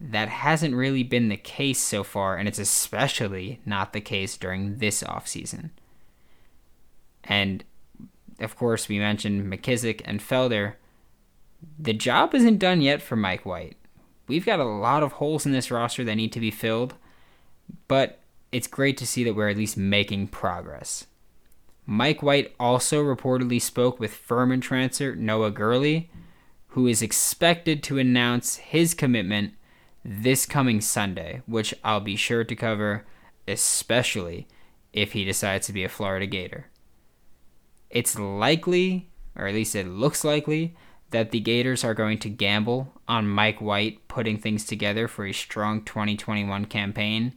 that 0.00 0.28
hasn't 0.28 0.74
really 0.74 1.02
been 1.02 1.28
the 1.28 1.36
case 1.36 1.78
so 1.78 2.04
far, 2.04 2.36
and 2.36 2.48
it's 2.48 2.58
especially 2.58 3.60
not 3.64 3.92
the 3.92 4.00
case 4.00 4.36
during 4.36 4.78
this 4.78 5.02
offseason. 5.02 5.70
And 7.24 7.64
of 8.38 8.56
course, 8.56 8.88
we 8.88 8.98
mentioned 8.98 9.50
McKissick 9.50 10.02
and 10.04 10.20
Felder. 10.20 10.74
The 11.78 11.94
job 11.94 12.34
isn't 12.34 12.58
done 12.58 12.82
yet 12.82 13.00
for 13.00 13.16
Mike 13.16 13.46
White 13.46 13.76
we've 14.26 14.46
got 14.46 14.60
a 14.60 14.64
lot 14.64 15.02
of 15.02 15.12
holes 15.12 15.46
in 15.46 15.52
this 15.52 15.70
roster 15.70 16.04
that 16.04 16.14
need 16.14 16.32
to 16.32 16.40
be 16.40 16.50
filled, 16.50 16.94
but 17.88 18.20
it's 18.52 18.66
great 18.66 18.96
to 18.98 19.06
see 19.06 19.24
that 19.24 19.34
we're 19.34 19.48
at 19.48 19.56
least 19.56 19.76
making 19.76 20.28
progress. 20.28 21.06
Mike 21.84 22.22
White 22.22 22.54
also 22.58 23.02
reportedly 23.02 23.60
spoke 23.60 24.00
with 24.00 24.12
Furman 24.12 24.60
transfer 24.60 25.14
Noah 25.14 25.50
Gurley, 25.50 26.10
who 26.68 26.86
is 26.86 27.02
expected 27.02 27.82
to 27.84 27.98
announce 27.98 28.56
his 28.56 28.92
commitment 28.92 29.54
this 30.08 30.46
coming 30.46 30.80
Sunday, 30.80 31.42
which 31.46 31.74
I'll 31.82 32.00
be 32.00 32.14
sure 32.14 32.44
to 32.44 32.54
cover, 32.54 33.04
especially 33.48 34.46
if 34.92 35.12
he 35.12 35.24
decides 35.24 35.66
to 35.66 35.72
be 35.72 35.82
a 35.82 35.88
Florida 35.88 36.26
Gator. 36.26 36.68
It's 37.90 38.16
likely, 38.16 39.10
or 39.34 39.48
at 39.48 39.54
least 39.54 39.74
it 39.74 39.88
looks 39.88 40.22
likely, 40.22 40.76
that 41.10 41.32
the 41.32 41.40
Gators 41.40 41.82
are 41.82 41.94
going 41.94 42.18
to 42.18 42.28
gamble 42.28 42.92
on 43.08 43.28
Mike 43.28 43.60
White 43.60 44.06
putting 44.06 44.38
things 44.38 44.64
together 44.64 45.08
for 45.08 45.26
a 45.26 45.32
strong 45.32 45.82
2021 45.82 46.66
campaign 46.66 47.36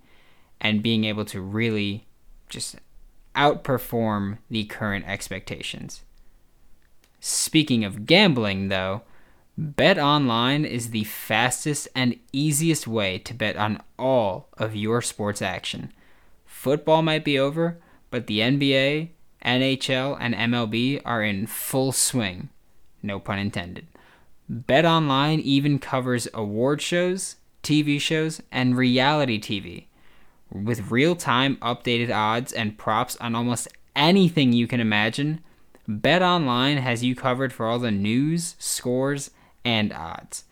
and 0.62 0.84
being 0.84 1.06
able 1.06 1.26
to 1.26 1.42
really 1.42 2.08
just 2.50 2.76
outperform 3.36 4.38
the 4.50 4.66
current 4.66 5.06
expectations. 5.08 6.04
Speaking 7.20 7.84
of 7.84 8.06
gambling, 8.06 8.68
though, 8.70 9.02
Bet 9.62 10.00
Online 10.00 10.64
is 10.64 10.92
the 10.92 11.04
fastest 11.04 11.90
and 11.94 12.18
easiest 12.32 12.88
way 12.88 13.18
to 13.20 13.34
bet 13.34 13.58
on 13.58 13.84
all 13.98 14.48
of 14.58 14.74
your 14.74 15.02
sports 15.02 15.42
action. 15.42 15.92
Football 16.46 17.02
might 17.02 17.26
be 17.26 17.38
over, 17.38 17.78
but 18.10 18.28
the 18.28 18.40
NBA, 18.40 19.10
NHL, 19.44 20.16
and 20.18 20.34
MLB 20.34 21.02
are 21.04 21.22
in 21.22 21.46
full 21.46 21.92
swing 21.92 22.48
no 23.04 23.20
pun 23.20 23.38
intended. 23.38 23.88
Bet 24.48 24.86
Online 24.86 25.42
even 25.42 25.78
covers 25.78 26.30
award 26.34 26.82
shows, 26.82 27.36
TV 27.62 28.00
shows, 28.00 28.42
and 28.54 28.78
reality 28.78 29.42
TV 29.42 29.88
with 30.50 30.90
real 30.90 31.18
time 31.18 31.58
updated 31.58 32.16
odds 32.16 32.54
and 32.54 32.78
props 32.78 33.18
on 33.18 33.36
almost 33.36 33.68
anything 33.94 34.54
you 34.54 34.68
can 34.68 34.80
imagine. 34.80 35.42
Bet 35.86 36.22
Online 36.22 36.78
has 36.78 37.04
you 37.04 37.14
covered 37.14 37.52
for 37.52 37.66
all 37.66 37.80
the 37.80 37.92
news, 37.92 38.56
scores, 38.58 39.32
and 39.64 39.94
odds. 39.94 40.46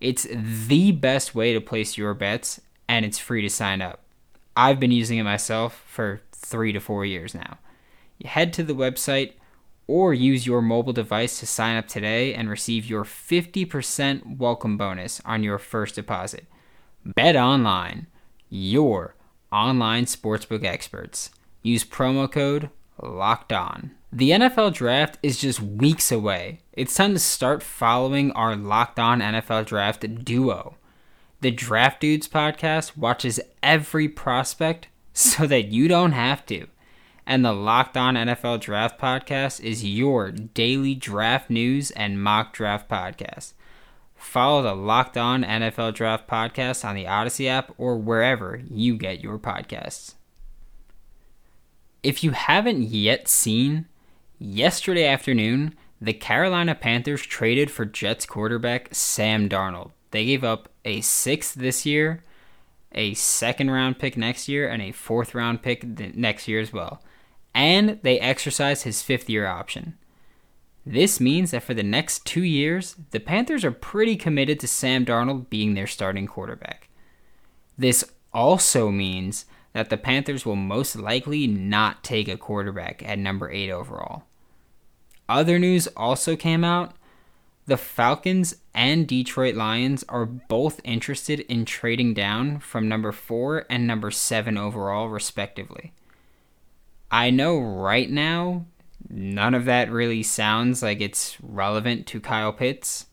It's 0.00 0.26
the 0.30 0.92
best 0.92 1.34
way 1.34 1.52
to 1.52 1.60
place 1.60 1.96
your 1.96 2.14
bets, 2.14 2.60
and 2.88 3.04
it's 3.04 3.18
free 3.18 3.42
to 3.42 3.50
sign 3.50 3.80
up. 3.80 4.00
I've 4.56 4.78
been 4.78 4.92
using 4.92 5.18
it 5.18 5.24
myself 5.24 5.82
for 5.86 6.20
three 6.32 6.72
to 6.72 6.80
four 6.80 7.04
years 7.04 7.34
now. 7.34 7.58
Head 8.24 8.52
to 8.54 8.62
the 8.62 8.74
website 8.74 9.32
or 9.86 10.14
use 10.14 10.46
your 10.46 10.62
mobile 10.62 10.92
device 10.92 11.40
to 11.40 11.46
sign 11.46 11.76
up 11.76 11.86
today 11.86 12.34
and 12.34 12.48
receive 12.48 12.86
your 12.86 13.04
50% 13.04 14.38
welcome 14.38 14.76
bonus 14.76 15.20
on 15.24 15.42
your 15.42 15.58
first 15.58 15.94
deposit. 15.94 16.46
Bet 17.04 17.36
online, 17.36 18.06
your 18.48 19.14
online 19.52 20.06
sportsbook 20.06 20.64
experts. 20.64 21.30
Use 21.62 21.84
promo 21.84 22.30
code 22.30 22.70
LOCKED 23.02 23.52
ON. 23.52 23.90
The 24.16 24.30
NFL 24.30 24.74
draft 24.74 25.18
is 25.24 25.40
just 25.40 25.58
weeks 25.58 26.12
away. 26.12 26.60
It's 26.72 26.94
time 26.94 27.14
to 27.14 27.18
start 27.18 27.64
following 27.64 28.30
our 28.30 28.54
Locked 28.54 29.00
On 29.00 29.18
NFL 29.18 29.66
Draft 29.66 30.24
duo. 30.24 30.76
The 31.40 31.50
Draft 31.50 31.98
Dudes 31.98 32.28
podcast 32.28 32.96
watches 32.96 33.40
every 33.60 34.08
prospect 34.08 34.86
so 35.14 35.48
that 35.48 35.64
you 35.64 35.88
don't 35.88 36.12
have 36.12 36.46
to. 36.46 36.68
And 37.26 37.44
the 37.44 37.52
Locked 37.52 37.96
On 37.96 38.14
NFL 38.14 38.60
Draft 38.60 39.00
podcast 39.00 39.60
is 39.60 39.84
your 39.84 40.30
daily 40.30 40.94
draft 40.94 41.50
news 41.50 41.90
and 41.90 42.22
mock 42.22 42.52
draft 42.52 42.88
podcast. 42.88 43.54
Follow 44.14 44.62
the 44.62 44.76
Locked 44.76 45.16
On 45.16 45.42
NFL 45.42 45.92
Draft 45.92 46.28
podcast 46.28 46.84
on 46.84 46.94
the 46.94 47.08
Odyssey 47.08 47.48
app 47.48 47.74
or 47.78 47.96
wherever 47.96 48.62
you 48.70 48.96
get 48.96 49.24
your 49.24 49.40
podcasts. 49.40 50.14
If 52.04 52.22
you 52.22 52.30
haven't 52.30 52.82
yet 52.82 53.26
seen, 53.26 53.86
yesterday 54.38 55.06
afternoon, 55.06 55.74
the 56.00 56.12
Carolina 56.12 56.74
Panthers 56.74 57.22
traded 57.22 57.70
for 57.70 57.84
Jets 57.84 58.26
quarterback 58.26 58.88
Sam 58.94 59.48
Darnold. 59.48 59.92
They 60.10 60.26
gave 60.26 60.44
up 60.44 60.68
a 60.84 61.00
sixth 61.00 61.54
this 61.54 61.86
year, 61.86 62.22
a 62.92 63.14
second 63.14 63.70
round 63.70 63.98
pick 63.98 64.16
next 64.16 64.48
year, 64.48 64.68
and 64.68 64.82
a 64.82 64.92
fourth 64.92 65.34
round 65.34 65.62
pick 65.62 65.84
next 66.14 66.46
year 66.46 66.60
as 66.60 66.72
well. 66.72 67.02
And 67.54 67.98
they 68.02 68.18
exercised 68.20 68.84
his 68.84 69.02
fifth 69.02 69.30
year 69.30 69.46
option. 69.46 69.96
This 70.86 71.18
means 71.18 71.52
that 71.52 71.62
for 71.62 71.72
the 71.72 71.82
next 71.82 72.26
two 72.26 72.42
years, 72.42 72.96
the 73.10 73.20
Panthers 73.20 73.64
are 73.64 73.70
pretty 73.70 74.16
committed 74.16 74.60
to 74.60 74.68
Sam 74.68 75.06
Darnold 75.06 75.48
being 75.48 75.74
their 75.74 75.86
starting 75.86 76.26
quarterback. 76.26 76.88
This 77.78 78.04
also 78.32 78.90
means 78.90 79.46
that 79.74 79.90
the 79.90 79.98
Panthers 79.98 80.46
will 80.46 80.56
most 80.56 80.96
likely 80.96 81.46
not 81.46 82.02
take 82.02 82.28
a 82.28 82.38
quarterback 82.38 83.02
at 83.06 83.18
number 83.18 83.50
8 83.50 83.70
overall. 83.70 84.22
Other 85.28 85.58
news 85.58 85.88
also 85.96 86.36
came 86.36 86.64
out. 86.64 86.94
The 87.66 87.76
Falcons 87.76 88.56
and 88.74 89.06
Detroit 89.06 89.56
Lions 89.56 90.04
are 90.08 90.26
both 90.26 90.80
interested 90.84 91.40
in 91.40 91.64
trading 91.64 92.14
down 92.14 92.60
from 92.60 92.88
number 92.88 93.10
4 93.10 93.66
and 93.68 93.86
number 93.86 94.10
7 94.10 94.56
overall, 94.56 95.08
respectively. 95.08 95.92
I 97.10 97.30
know 97.30 97.58
right 97.58 98.10
now 98.10 98.66
none 99.08 99.54
of 99.54 99.64
that 99.64 99.90
really 99.90 100.22
sounds 100.22 100.82
like 100.82 101.00
it's 101.00 101.36
relevant 101.42 102.06
to 102.08 102.20
Kyle 102.20 102.52
Pitts, 102.52 103.06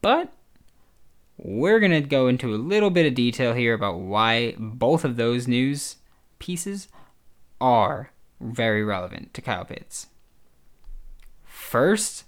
but 0.00 0.32
we're 1.46 1.78
going 1.78 1.92
to 1.92 2.00
go 2.00 2.26
into 2.26 2.52
a 2.52 2.56
little 2.56 2.90
bit 2.90 3.06
of 3.06 3.14
detail 3.14 3.54
here 3.54 3.72
about 3.72 4.00
why 4.00 4.56
both 4.58 5.04
of 5.04 5.16
those 5.16 5.46
news 5.46 5.96
pieces 6.40 6.88
are 7.60 8.10
very 8.40 8.82
relevant 8.82 9.32
to 9.32 9.40
Kyle 9.40 9.64
Pitts. 9.64 10.08
First, 11.44 12.24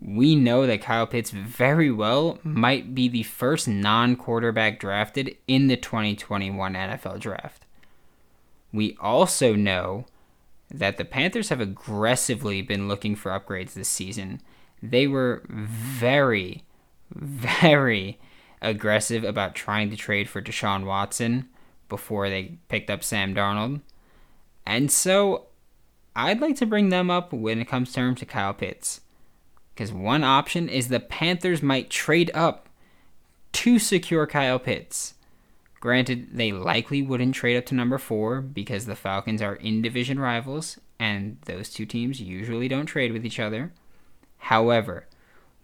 we 0.00 0.34
know 0.34 0.66
that 0.66 0.82
Kyle 0.82 1.06
Pitts 1.06 1.30
very 1.30 1.92
well 1.92 2.40
might 2.42 2.96
be 2.96 3.08
the 3.08 3.22
first 3.22 3.68
non 3.68 4.16
quarterback 4.16 4.80
drafted 4.80 5.36
in 5.46 5.68
the 5.68 5.76
2021 5.76 6.74
NFL 6.74 7.20
draft. 7.20 7.64
We 8.72 8.96
also 9.00 9.54
know 9.54 10.06
that 10.68 10.96
the 10.96 11.04
Panthers 11.04 11.50
have 11.50 11.60
aggressively 11.60 12.60
been 12.60 12.88
looking 12.88 13.14
for 13.14 13.30
upgrades 13.30 13.74
this 13.74 13.88
season. 13.88 14.40
They 14.82 15.06
were 15.06 15.44
very, 15.48 16.64
very 17.14 18.18
aggressive 18.60 19.24
about 19.24 19.54
trying 19.54 19.90
to 19.90 19.96
trade 19.96 20.28
for 20.28 20.42
Deshaun 20.42 20.84
Watson 20.84 21.48
before 21.88 22.28
they 22.28 22.58
picked 22.68 22.90
up 22.90 23.02
Sam 23.02 23.34
Darnold. 23.34 23.80
And 24.66 24.90
so 24.90 25.46
I'd 26.14 26.40
like 26.40 26.56
to 26.56 26.66
bring 26.66 26.88
them 26.88 27.10
up 27.10 27.32
when 27.32 27.60
it 27.60 27.68
comes 27.68 27.92
term 27.92 28.14
to 28.16 28.26
Kyle 28.26 28.54
Pitts. 28.54 29.00
Because 29.74 29.92
one 29.92 30.24
option 30.24 30.68
is 30.68 30.88
the 30.88 31.00
Panthers 31.00 31.62
might 31.62 31.90
trade 31.90 32.30
up 32.34 32.68
to 33.52 33.78
secure 33.78 34.26
Kyle 34.26 34.58
Pitts. 34.58 35.14
Granted, 35.80 36.30
they 36.32 36.50
likely 36.50 37.02
wouldn't 37.02 37.36
trade 37.36 37.56
up 37.56 37.66
to 37.66 37.74
number 37.74 37.98
four 37.98 38.40
because 38.40 38.86
the 38.86 38.96
Falcons 38.96 39.40
are 39.40 39.54
in 39.54 39.80
division 39.80 40.18
rivals, 40.18 40.78
and 40.98 41.38
those 41.44 41.70
two 41.70 41.86
teams 41.86 42.20
usually 42.20 42.66
don't 42.66 42.86
trade 42.86 43.12
with 43.12 43.24
each 43.24 43.38
other. 43.38 43.72
However, 44.38 45.06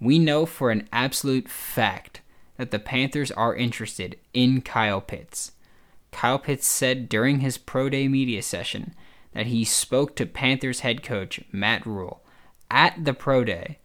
we 0.00 0.20
know 0.20 0.46
for 0.46 0.70
an 0.70 0.88
absolute 0.92 1.48
fact 1.48 2.20
that 2.56 2.70
the 2.70 2.78
Panthers 2.78 3.30
are 3.30 3.54
interested 3.54 4.16
in 4.32 4.60
Kyle 4.60 5.00
Pitts. 5.00 5.52
Kyle 6.12 6.38
Pitts 6.38 6.66
said 6.66 7.08
during 7.08 7.40
his 7.40 7.58
pro 7.58 7.88
day 7.88 8.08
media 8.08 8.42
session 8.42 8.94
that 9.32 9.46
he 9.46 9.64
spoke 9.64 10.14
to 10.16 10.26
Panthers 10.26 10.80
head 10.80 11.02
coach 11.02 11.40
Matt 11.50 11.84
Rhule 11.84 12.22
at 12.70 13.04
the 13.04 13.14
pro 13.14 13.44
day, 13.44 13.78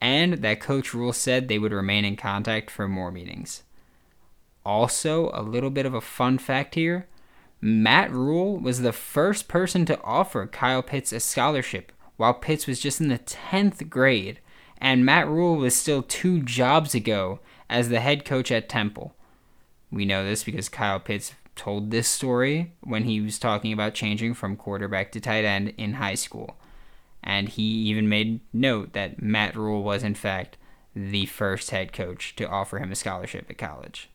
and 0.00 0.34
that 0.34 0.60
Coach 0.60 0.94
Rhule 0.94 1.12
said 1.12 1.48
they 1.48 1.58
would 1.58 1.72
remain 1.72 2.04
in 2.04 2.16
contact 2.16 2.70
for 2.70 2.88
more 2.88 3.10
meetings. 3.10 3.62
Also, 4.64 5.30
a 5.34 5.42
little 5.42 5.70
bit 5.70 5.86
of 5.86 5.94
a 5.94 6.00
fun 6.00 6.38
fact 6.38 6.74
here 6.74 7.06
Matt 7.60 8.12
Rhule 8.12 8.58
was 8.58 8.80
the 8.80 8.92
first 8.92 9.48
person 9.48 9.84
to 9.86 10.00
offer 10.02 10.46
Kyle 10.46 10.82
Pitts 10.82 11.12
a 11.12 11.20
scholarship 11.20 11.92
while 12.16 12.34
Pitts 12.34 12.66
was 12.66 12.80
just 12.80 13.00
in 13.00 13.08
the 13.08 13.18
10th 13.18 13.88
grade, 13.88 14.40
and 14.78 15.04
Matt 15.04 15.28
Rhule 15.28 15.56
was 15.56 15.74
still 15.74 16.02
two 16.02 16.42
jobs 16.42 16.94
ago 16.94 17.40
as 17.68 17.88
the 17.88 18.00
head 18.00 18.24
coach 18.24 18.50
at 18.50 18.68
Temple. 18.68 19.14
We 19.90 20.04
know 20.04 20.24
this 20.24 20.44
because 20.44 20.68
Kyle 20.68 21.00
Pitts 21.00 21.34
told 21.56 21.90
this 21.90 22.08
story 22.08 22.72
when 22.80 23.04
he 23.04 23.20
was 23.20 23.38
talking 23.38 23.72
about 23.72 23.94
changing 23.94 24.34
from 24.34 24.56
quarterback 24.56 25.12
to 25.12 25.20
tight 25.20 25.44
end 25.44 25.74
in 25.76 25.94
high 25.94 26.14
school. 26.14 26.56
And 27.22 27.48
he 27.48 27.62
even 27.62 28.08
made 28.08 28.40
note 28.52 28.92
that 28.92 29.20
Matt 29.20 29.56
Rhule 29.56 29.82
was, 29.82 30.04
in 30.04 30.14
fact, 30.14 30.56
the 30.94 31.26
first 31.26 31.70
head 31.70 31.92
coach 31.92 32.36
to 32.36 32.48
offer 32.48 32.78
him 32.78 32.92
a 32.92 32.94
scholarship 32.94 33.46
at 33.50 33.58
college 33.58 34.10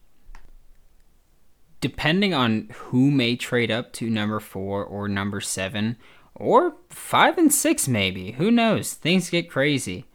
depending 1.83 2.33
on 2.33 2.69
who 2.75 3.11
may 3.11 3.35
trade 3.35 3.69
up 3.69 3.91
to 3.91 4.09
number 4.09 4.39
four 4.39 4.85
or 4.85 5.09
number 5.09 5.41
seven, 5.41 5.97
or 6.33 6.77
five 6.89 7.37
and 7.37 7.53
six, 7.53 7.89
maybe. 7.89 8.31
Who 8.31 8.49
knows? 8.51 8.93
Things 8.93 9.29
get 9.29 9.49
crazy. 9.49 10.05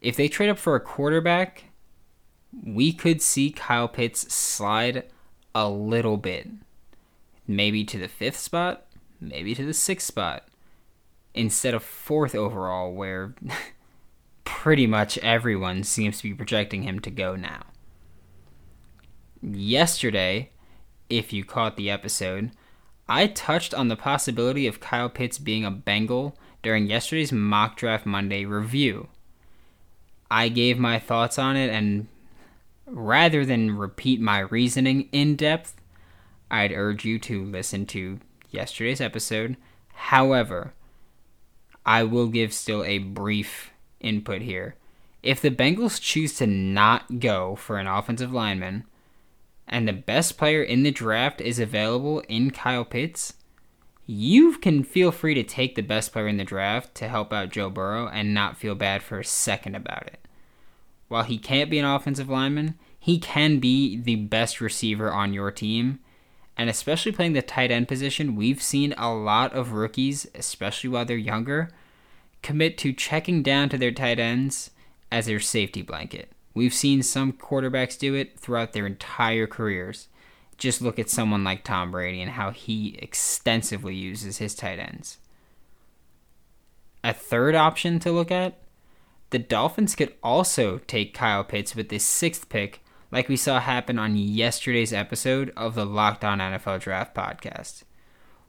If 0.00 0.14
they 0.14 0.28
trade 0.28 0.50
up 0.50 0.56
for 0.56 0.76
a 0.76 0.80
quarterback, 0.80 1.64
we 2.64 2.92
could 2.92 3.22
see 3.22 3.50
Kyle 3.50 3.88
Pitts 3.88 4.32
slide 4.32 5.04
a 5.54 5.68
little 5.68 6.16
bit. 6.16 6.48
Maybe 7.46 7.84
to 7.84 7.98
the 7.98 8.08
fifth 8.08 8.38
spot, 8.38 8.86
maybe 9.20 9.54
to 9.54 9.64
the 9.64 9.74
sixth 9.74 10.06
spot, 10.06 10.48
instead 11.34 11.74
of 11.74 11.82
fourth 11.82 12.34
overall, 12.34 12.92
where 12.92 13.34
pretty 14.44 14.86
much 14.86 15.18
everyone 15.18 15.82
seems 15.82 16.18
to 16.18 16.24
be 16.24 16.34
projecting 16.34 16.82
him 16.82 16.98
to 17.00 17.10
go 17.10 17.36
now. 17.36 17.62
Yesterday, 19.42 20.50
if 21.08 21.32
you 21.32 21.44
caught 21.44 21.76
the 21.76 21.90
episode, 21.90 22.50
I 23.08 23.28
touched 23.28 23.72
on 23.72 23.88
the 23.88 23.96
possibility 23.96 24.66
of 24.66 24.80
Kyle 24.80 25.08
Pitts 25.08 25.38
being 25.38 25.64
a 25.64 25.70
Bengal 25.70 26.36
during 26.62 26.86
yesterday's 26.86 27.32
Mock 27.32 27.76
Draft 27.76 28.04
Monday 28.04 28.44
review. 28.44 29.08
I 30.30 30.50
gave 30.50 30.78
my 30.78 30.98
thoughts 30.98 31.38
on 31.38 31.56
it, 31.56 31.70
and 31.70 32.08
rather 32.90 33.44
than 33.44 33.76
repeat 33.76 34.20
my 34.20 34.40
reasoning 34.40 35.08
in 35.12 35.36
depth, 35.36 35.76
I'd 36.50 36.72
urge 36.72 37.04
you 37.04 37.18
to 37.20 37.44
listen 37.44 37.86
to 37.86 38.20
yesterday's 38.50 39.00
episode. 39.00 39.56
However, 39.94 40.72
I 41.84 42.04
will 42.04 42.28
give 42.28 42.52
still 42.52 42.84
a 42.84 42.98
brief 42.98 43.70
input 44.00 44.42
here. 44.42 44.76
If 45.22 45.40
the 45.40 45.50
Bengals 45.50 46.00
choose 46.00 46.36
to 46.36 46.46
not 46.46 47.20
go 47.20 47.56
for 47.56 47.78
an 47.78 47.86
offensive 47.86 48.32
lineman, 48.32 48.84
and 49.66 49.86
the 49.86 49.92
best 49.92 50.38
player 50.38 50.62
in 50.62 50.82
the 50.82 50.90
draft 50.90 51.40
is 51.40 51.58
available 51.58 52.20
in 52.28 52.50
Kyle 52.50 52.84
Pitts, 52.84 53.34
you 54.06 54.56
can 54.56 54.84
feel 54.84 55.12
free 55.12 55.34
to 55.34 55.42
take 55.42 55.74
the 55.74 55.82
best 55.82 56.12
player 56.12 56.28
in 56.28 56.38
the 56.38 56.44
draft 56.44 56.94
to 56.94 57.08
help 57.08 57.32
out 57.32 57.50
Joe 57.50 57.68
Burrow 57.68 58.08
and 58.08 58.32
not 58.32 58.56
feel 58.56 58.74
bad 58.74 59.02
for 59.02 59.18
a 59.18 59.24
second 59.24 59.74
about 59.74 60.06
it. 60.06 60.27
While 61.08 61.24
he 61.24 61.38
can't 61.38 61.70
be 61.70 61.78
an 61.78 61.84
offensive 61.84 62.28
lineman, 62.28 62.78
he 62.98 63.18
can 63.18 63.58
be 63.58 63.98
the 63.98 64.16
best 64.16 64.60
receiver 64.60 65.10
on 65.12 65.32
your 65.32 65.50
team. 65.50 66.00
And 66.56 66.68
especially 66.68 67.12
playing 67.12 67.32
the 67.32 67.42
tight 67.42 67.70
end 67.70 67.88
position, 67.88 68.36
we've 68.36 68.62
seen 68.62 68.94
a 68.98 69.12
lot 69.12 69.52
of 69.54 69.72
rookies, 69.72 70.26
especially 70.34 70.90
while 70.90 71.04
they're 71.04 71.16
younger, 71.16 71.70
commit 72.42 72.76
to 72.78 72.92
checking 72.92 73.42
down 73.42 73.68
to 73.70 73.78
their 73.78 73.92
tight 73.92 74.18
ends 74.18 74.70
as 75.10 75.26
their 75.26 75.40
safety 75.40 75.82
blanket. 75.82 76.30
We've 76.54 76.74
seen 76.74 77.02
some 77.02 77.32
quarterbacks 77.32 77.98
do 77.98 78.14
it 78.14 78.38
throughout 78.38 78.72
their 78.72 78.86
entire 78.86 79.46
careers. 79.46 80.08
Just 80.56 80.82
look 80.82 80.98
at 80.98 81.08
someone 81.08 81.44
like 81.44 81.62
Tom 81.62 81.92
Brady 81.92 82.20
and 82.20 82.32
how 82.32 82.50
he 82.50 82.98
extensively 83.00 83.94
uses 83.94 84.38
his 84.38 84.56
tight 84.56 84.80
ends. 84.80 85.18
A 87.04 87.12
third 87.12 87.54
option 87.54 88.00
to 88.00 88.10
look 88.10 88.32
at 88.32 88.58
the 89.30 89.38
Dolphins 89.38 89.94
could 89.94 90.14
also 90.22 90.78
take 90.86 91.14
Kyle 91.14 91.44
Pitts 91.44 91.74
with 91.74 91.88
this 91.88 92.04
sixth 92.04 92.48
pick, 92.48 92.82
like 93.10 93.28
we 93.28 93.36
saw 93.36 93.60
happen 93.60 93.98
on 93.98 94.16
yesterday's 94.16 94.92
episode 94.92 95.52
of 95.56 95.74
the 95.74 95.86
Locked 95.86 96.24
On 96.24 96.38
NFL 96.38 96.80
Draft 96.80 97.14
podcast. 97.14 97.82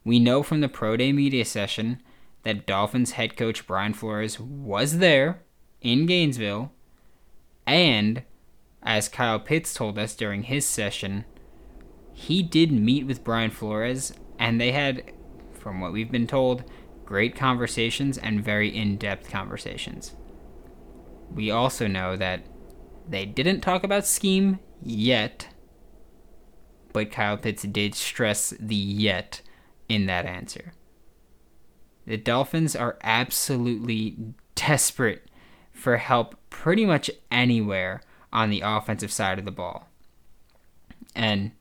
We 0.03 0.19
know 0.19 0.43
from 0.43 0.61
the 0.61 0.69
Pro 0.69 0.97
Day 0.97 1.11
media 1.11 1.45
session 1.45 2.01
that 2.43 2.65
Dolphins 2.65 3.11
head 3.11 3.35
coach 3.35 3.67
Brian 3.67 3.93
Flores 3.93 4.39
was 4.39 4.99
there 4.99 5.41
in 5.81 6.05
Gainesville 6.05 6.71
and 7.69 8.23
as 8.81 9.09
Kyle 9.09 9.39
Pitts 9.39 9.75
told 9.75 9.99
us 9.99 10.15
during 10.15 10.43
his 10.43 10.65
session, 10.65 11.25
he 12.13 12.41
did 12.41 12.71
meet 12.71 13.05
with 13.05 13.23
Brian 13.23 13.51
Flores, 13.51 14.11
and 14.39 14.59
they 14.59 14.71
had, 14.71 15.11
from 15.53 15.79
what 15.79 15.93
we've 15.93 16.11
been 16.11 16.25
told, 16.25 16.63
great 17.05 17.35
conversations 17.35 18.17
and 18.17 18.43
very 18.43 18.75
in 18.75 18.97
depth 18.97 19.29
conversations. 19.29 20.15
We 21.31 21.51
also 21.51 21.87
know 21.87 22.15
that 22.17 22.41
they 23.07 23.25
didn't 23.25 23.61
talk 23.61 23.83
about 23.83 24.05
scheme 24.05 24.59
yet, 24.81 25.47
but 26.93 27.11
Kyle 27.11 27.37
Pitts 27.37 27.63
did 27.63 27.95
stress 27.95 28.53
the 28.59 28.75
yet 28.75 29.41
in 29.87 30.05
that 30.05 30.25
answer. 30.25 30.73
The 32.05 32.17
Dolphins 32.17 32.75
are 32.75 32.97
absolutely 33.03 34.17
desperate 34.55 35.29
for 35.71 35.97
help 35.97 36.35
pretty 36.49 36.85
much 36.85 37.09
anywhere 37.31 38.01
on 38.33 38.49
the 38.49 38.61
offensive 38.65 39.11
side 39.11 39.39
of 39.39 39.45
the 39.45 39.51
ball. 39.51 39.87
And 41.15 41.51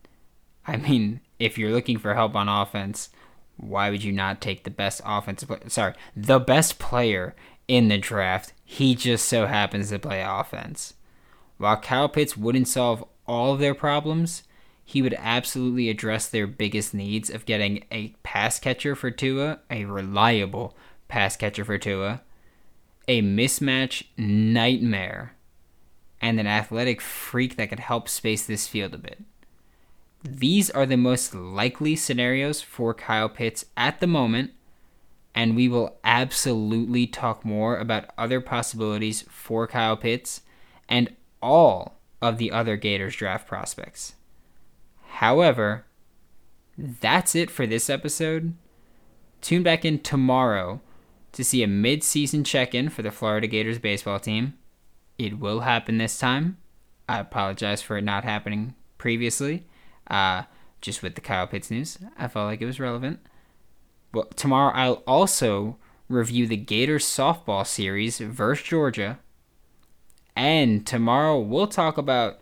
I 0.67 0.77
mean, 0.77 1.21
if 1.39 1.57
you're 1.57 1.73
looking 1.73 1.99
for 1.99 2.15
help 2.15 2.35
on 2.35 2.49
offense, 2.49 3.11
why 3.57 3.91
would 3.91 4.05
you 4.05 4.13
not 4.13 4.41
take 4.41 4.65
the 4.65 4.71
best 4.71 5.01
offensive 5.05 5.51
sorry, 5.69 5.95
the 6.17 6.39
best 6.39 6.79
player 6.79 7.35
in 7.69 7.89
the 7.89 7.99
draft? 7.99 8.53
He 8.65 8.95
just 8.95 9.27
so 9.27 9.47
happens 9.47 9.91
to 9.91 9.99
play 9.99 10.23
offense. 10.23 10.95
While 11.59 11.77
Kyle 11.77 12.09
Pitts 12.09 12.37
wouldn't 12.37 12.69
solve 12.69 13.05
all 13.27 13.53
of 13.53 13.61
their 13.61 13.75
problems, 13.75 14.43
he 14.85 15.03
would 15.03 15.15
absolutely 15.19 15.91
address 15.91 16.29
their 16.29 16.47
biggest 16.47 16.95
needs 16.95 17.29
of 17.29 17.45
getting 17.45 17.85
a 17.93 18.15
pass 18.23 18.59
catcher 18.59 18.97
for 18.97 19.11
Tua, 19.11 19.61
a 19.71 19.85
reliable 19.85 20.75
pass 21.09 21.37
catcher 21.37 21.65
for 21.65 21.77
Tua, 21.77 22.23
a 23.07 23.21
mismatch 23.21 24.05
nightmare, 24.17 25.35
and 26.21 26.41
an 26.41 26.47
athletic 26.47 27.01
freak 27.01 27.57
that 27.57 27.69
could 27.69 27.81
help 27.81 28.09
space 28.09 28.47
this 28.47 28.67
field 28.67 28.95
a 28.95 28.99
bit. 28.99 29.23
These 30.25 30.71
are 30.71 30.87
the 30.87 30.97
most 30.97 31.35
likely 31.35 31.95
scenarios 31.95 32.61
for 32.61 32.93
Kyle 32.95 33.29
Pitts 33.29 33.67
at 33.77 34.01
the 34.01 34.07
moment, 34.07 34.53
and 35.39 35.55
we 35.55 35.69
will 35.69 35.97
absolutely 36.03 37.07
talk 37.07 37.45
more 37.45 37.79
about 37.79 38.11
other 38.19 38.41
possibilities 38.41 39.23
for 39.29 39.69
Kyle 39.69 39.97
Pitts 39.97 40.41
and 40.89 41.15
all 41.41 42.01
of 42.21 42.39
the 42.39 42.51
other 42.51 42.77
Gators 42.77 43.15
draft 43.15 43.47
prospects. 43.47 44.15
However, 45.07 45.85
that's 46.77 47.37
it 47.37 47.53
for 47.53 47.69
this 47.69 47.89
episode. 47.89 48.55
Tune 49.41 49.63
back 49.63 49.85
in 49.85 50.01
tomorrow 50.01 50.81
to 51.31 51.45
see 51.45 51.63
a 51.63 51.69
mid 51.69 52.03
season 52.03 52.43
check 52.43 52.75
in 52.75 52.89
for 52.89 53.03
the 53.03 53.13
Florida 53.13 53.47
Gators 53.47 53.79
baseball 53.79 54.19
team. 54.19 54.55
It 55.19 55.39
will 55.39 55.61
happen 55.61 55.99
this 55.99 56.19
time. 56.19 56.57
I 57.09 57.21
apologize 57.21 57.81
for 57.81 57.97
it 57.97 58.03
not 58.03 58.25
happening 58.25 58.75
previously, 58.99 59.69
uh, 60.11 60.43
just 60.81 61.01
with 61.01 61.15
the 61.15 61.21
Kyle 61.21 61.47
Pitts 61.47 61.71
news. 61.71 61.97
I 62.19 62.27
felt 62.27 62.47
like 62.47 62.61
it 62.61 62.67
was 62.67 62.81
relevant. 62.81 63.21
Well, 64.13 64.27
tomorrow 64.37 64.73
I'll 64.75 65.03
also 65.07 65.77
review 66.09 66.47
the 66.47 66.57
Gators 66.57 67.05
softball 67.05 67.67
series 67.67 68.19
versus 68.19 68.67
Georgia. 68.67 69.19
And 70.35 70.87
tomorrow 70.87 71.39
we'll 71.39 71.67
talk 71.67 71.99
about 71.99 72.39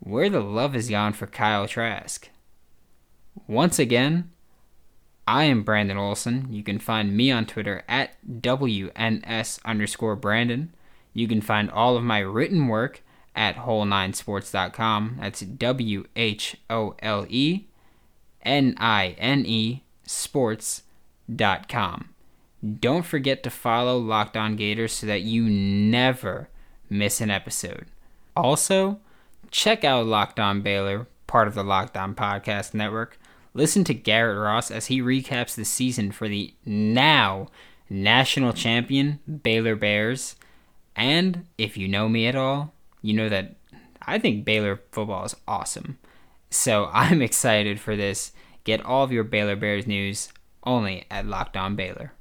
where 0.00 0.28
the 0.28 0.40
love 0.40 0.74
has 0.74 0.90
gone 0.90 1.12
for 1.12 1.26
Kyle 1.26 1.66
Trask. 1.66 2.28
Once 3.46 3.78
again, 3.78 4.30
I 5.26 5.44
am 5.44 5.62
Brandon 5.62 5.96
Olson. 5.96 6.46
You 6.50 6.62
can 6.62 6.78
find 6.78 7.16
me 7.16 7.30
on 7.30 7.46
Twitter 7.46 7.82
at 7.88 8.12
WNS 8.28 9.58
underscore 9.64 10.16
Brandon. 10.16 10.72
You 11.12 11.26
can 11.26 11.40
find 11.40 11.70
all 11.70 11.96
of 11.96 12.04
my 12.04 12.18
written 12.18 12.68
work 12.68 13.02
at 13.34 13.56
whole9sports.com. 13.56 15.18
That's 15.20 15.40
W 15.40 16.04
H 16.14 16.56
O 16.70 16.94
L 17.00 17.26
E 17.28 17.66
N 18.42 18.74
I 18.78 19.16
N 19.18 19.44
E 19.46 19.82
sports.com. 20.04 20.85
Don't 21.34 23.04
forget 23.04 23.42
to 23.42 23.50
follow 23.50 23.98
Locked 23.98 24.36
On 24.36 24.56
Gators 24.56 24.92
so 24.92 25.06
that 25.06 25.22
you 25.22 25.44
never 25.44 26.48
miss 26.88 27.20
an 27.20 27.30
episode. 27.30 27.86
Also, 28.34 28.98
check 29.50 29.84
out 29.84 30.06
Locked 30.06 30.40
On 30.40 30.62
Baylor, 30.62 31.06
part 31.26 31.48
of 31.48 31.54
the 31.54 31.64
Locked 31.64 31.96
On 31.96 32.14
Podcast 32.14 32.74
Network. 32.74 33.18
Listen 33.54 33.84
to 33.84 33.94
Garrett 33.94 34.38
Ross 34.38 34.70
as 34.70 34.86
he 34.86 35.00
recaps 35.00 35.54
the 35.54 35.64
season 35.64 36.12
for 36.12 36.28
the 36.28 36.52
now 36.64 37.48
national 37.88 38.52
champion 38.52 39.20
Baylor 39.42 39.76
Bears. 39.76 40.36
And 40.94 41.46
if 41.56 41.76
you 41.76 41.88
know 41.88 42.08
me 42.08 42.26
at 42.26 42.36
all, 42.36 42.72
you 43.00 43.14
know 43.14 43.28
that 43.28 43.56
I 44.02 44.18
think 44.18 44.44
Baylor 44.44 44.80
football 44.92 45.24
is 45.24 45.36
awesome. 45.48 45.98
So 46.50 46.90
I'm 46.92 47.22
excited 47.22 47.80
for 47.80 47.96
this. 47.96 48.32
Get 48.64 48.84
all 48.84 49.04
of 49.04 49.12
your 49.12 49.24
Baylor 49.24 49.56
Bears 49.56 49.86
news 49.86 50.28
only 50.66 51.06
at 51.10 51.26
Locked 51.26 51.56
On 51.56 51.76
Baylor. 51.76 52.12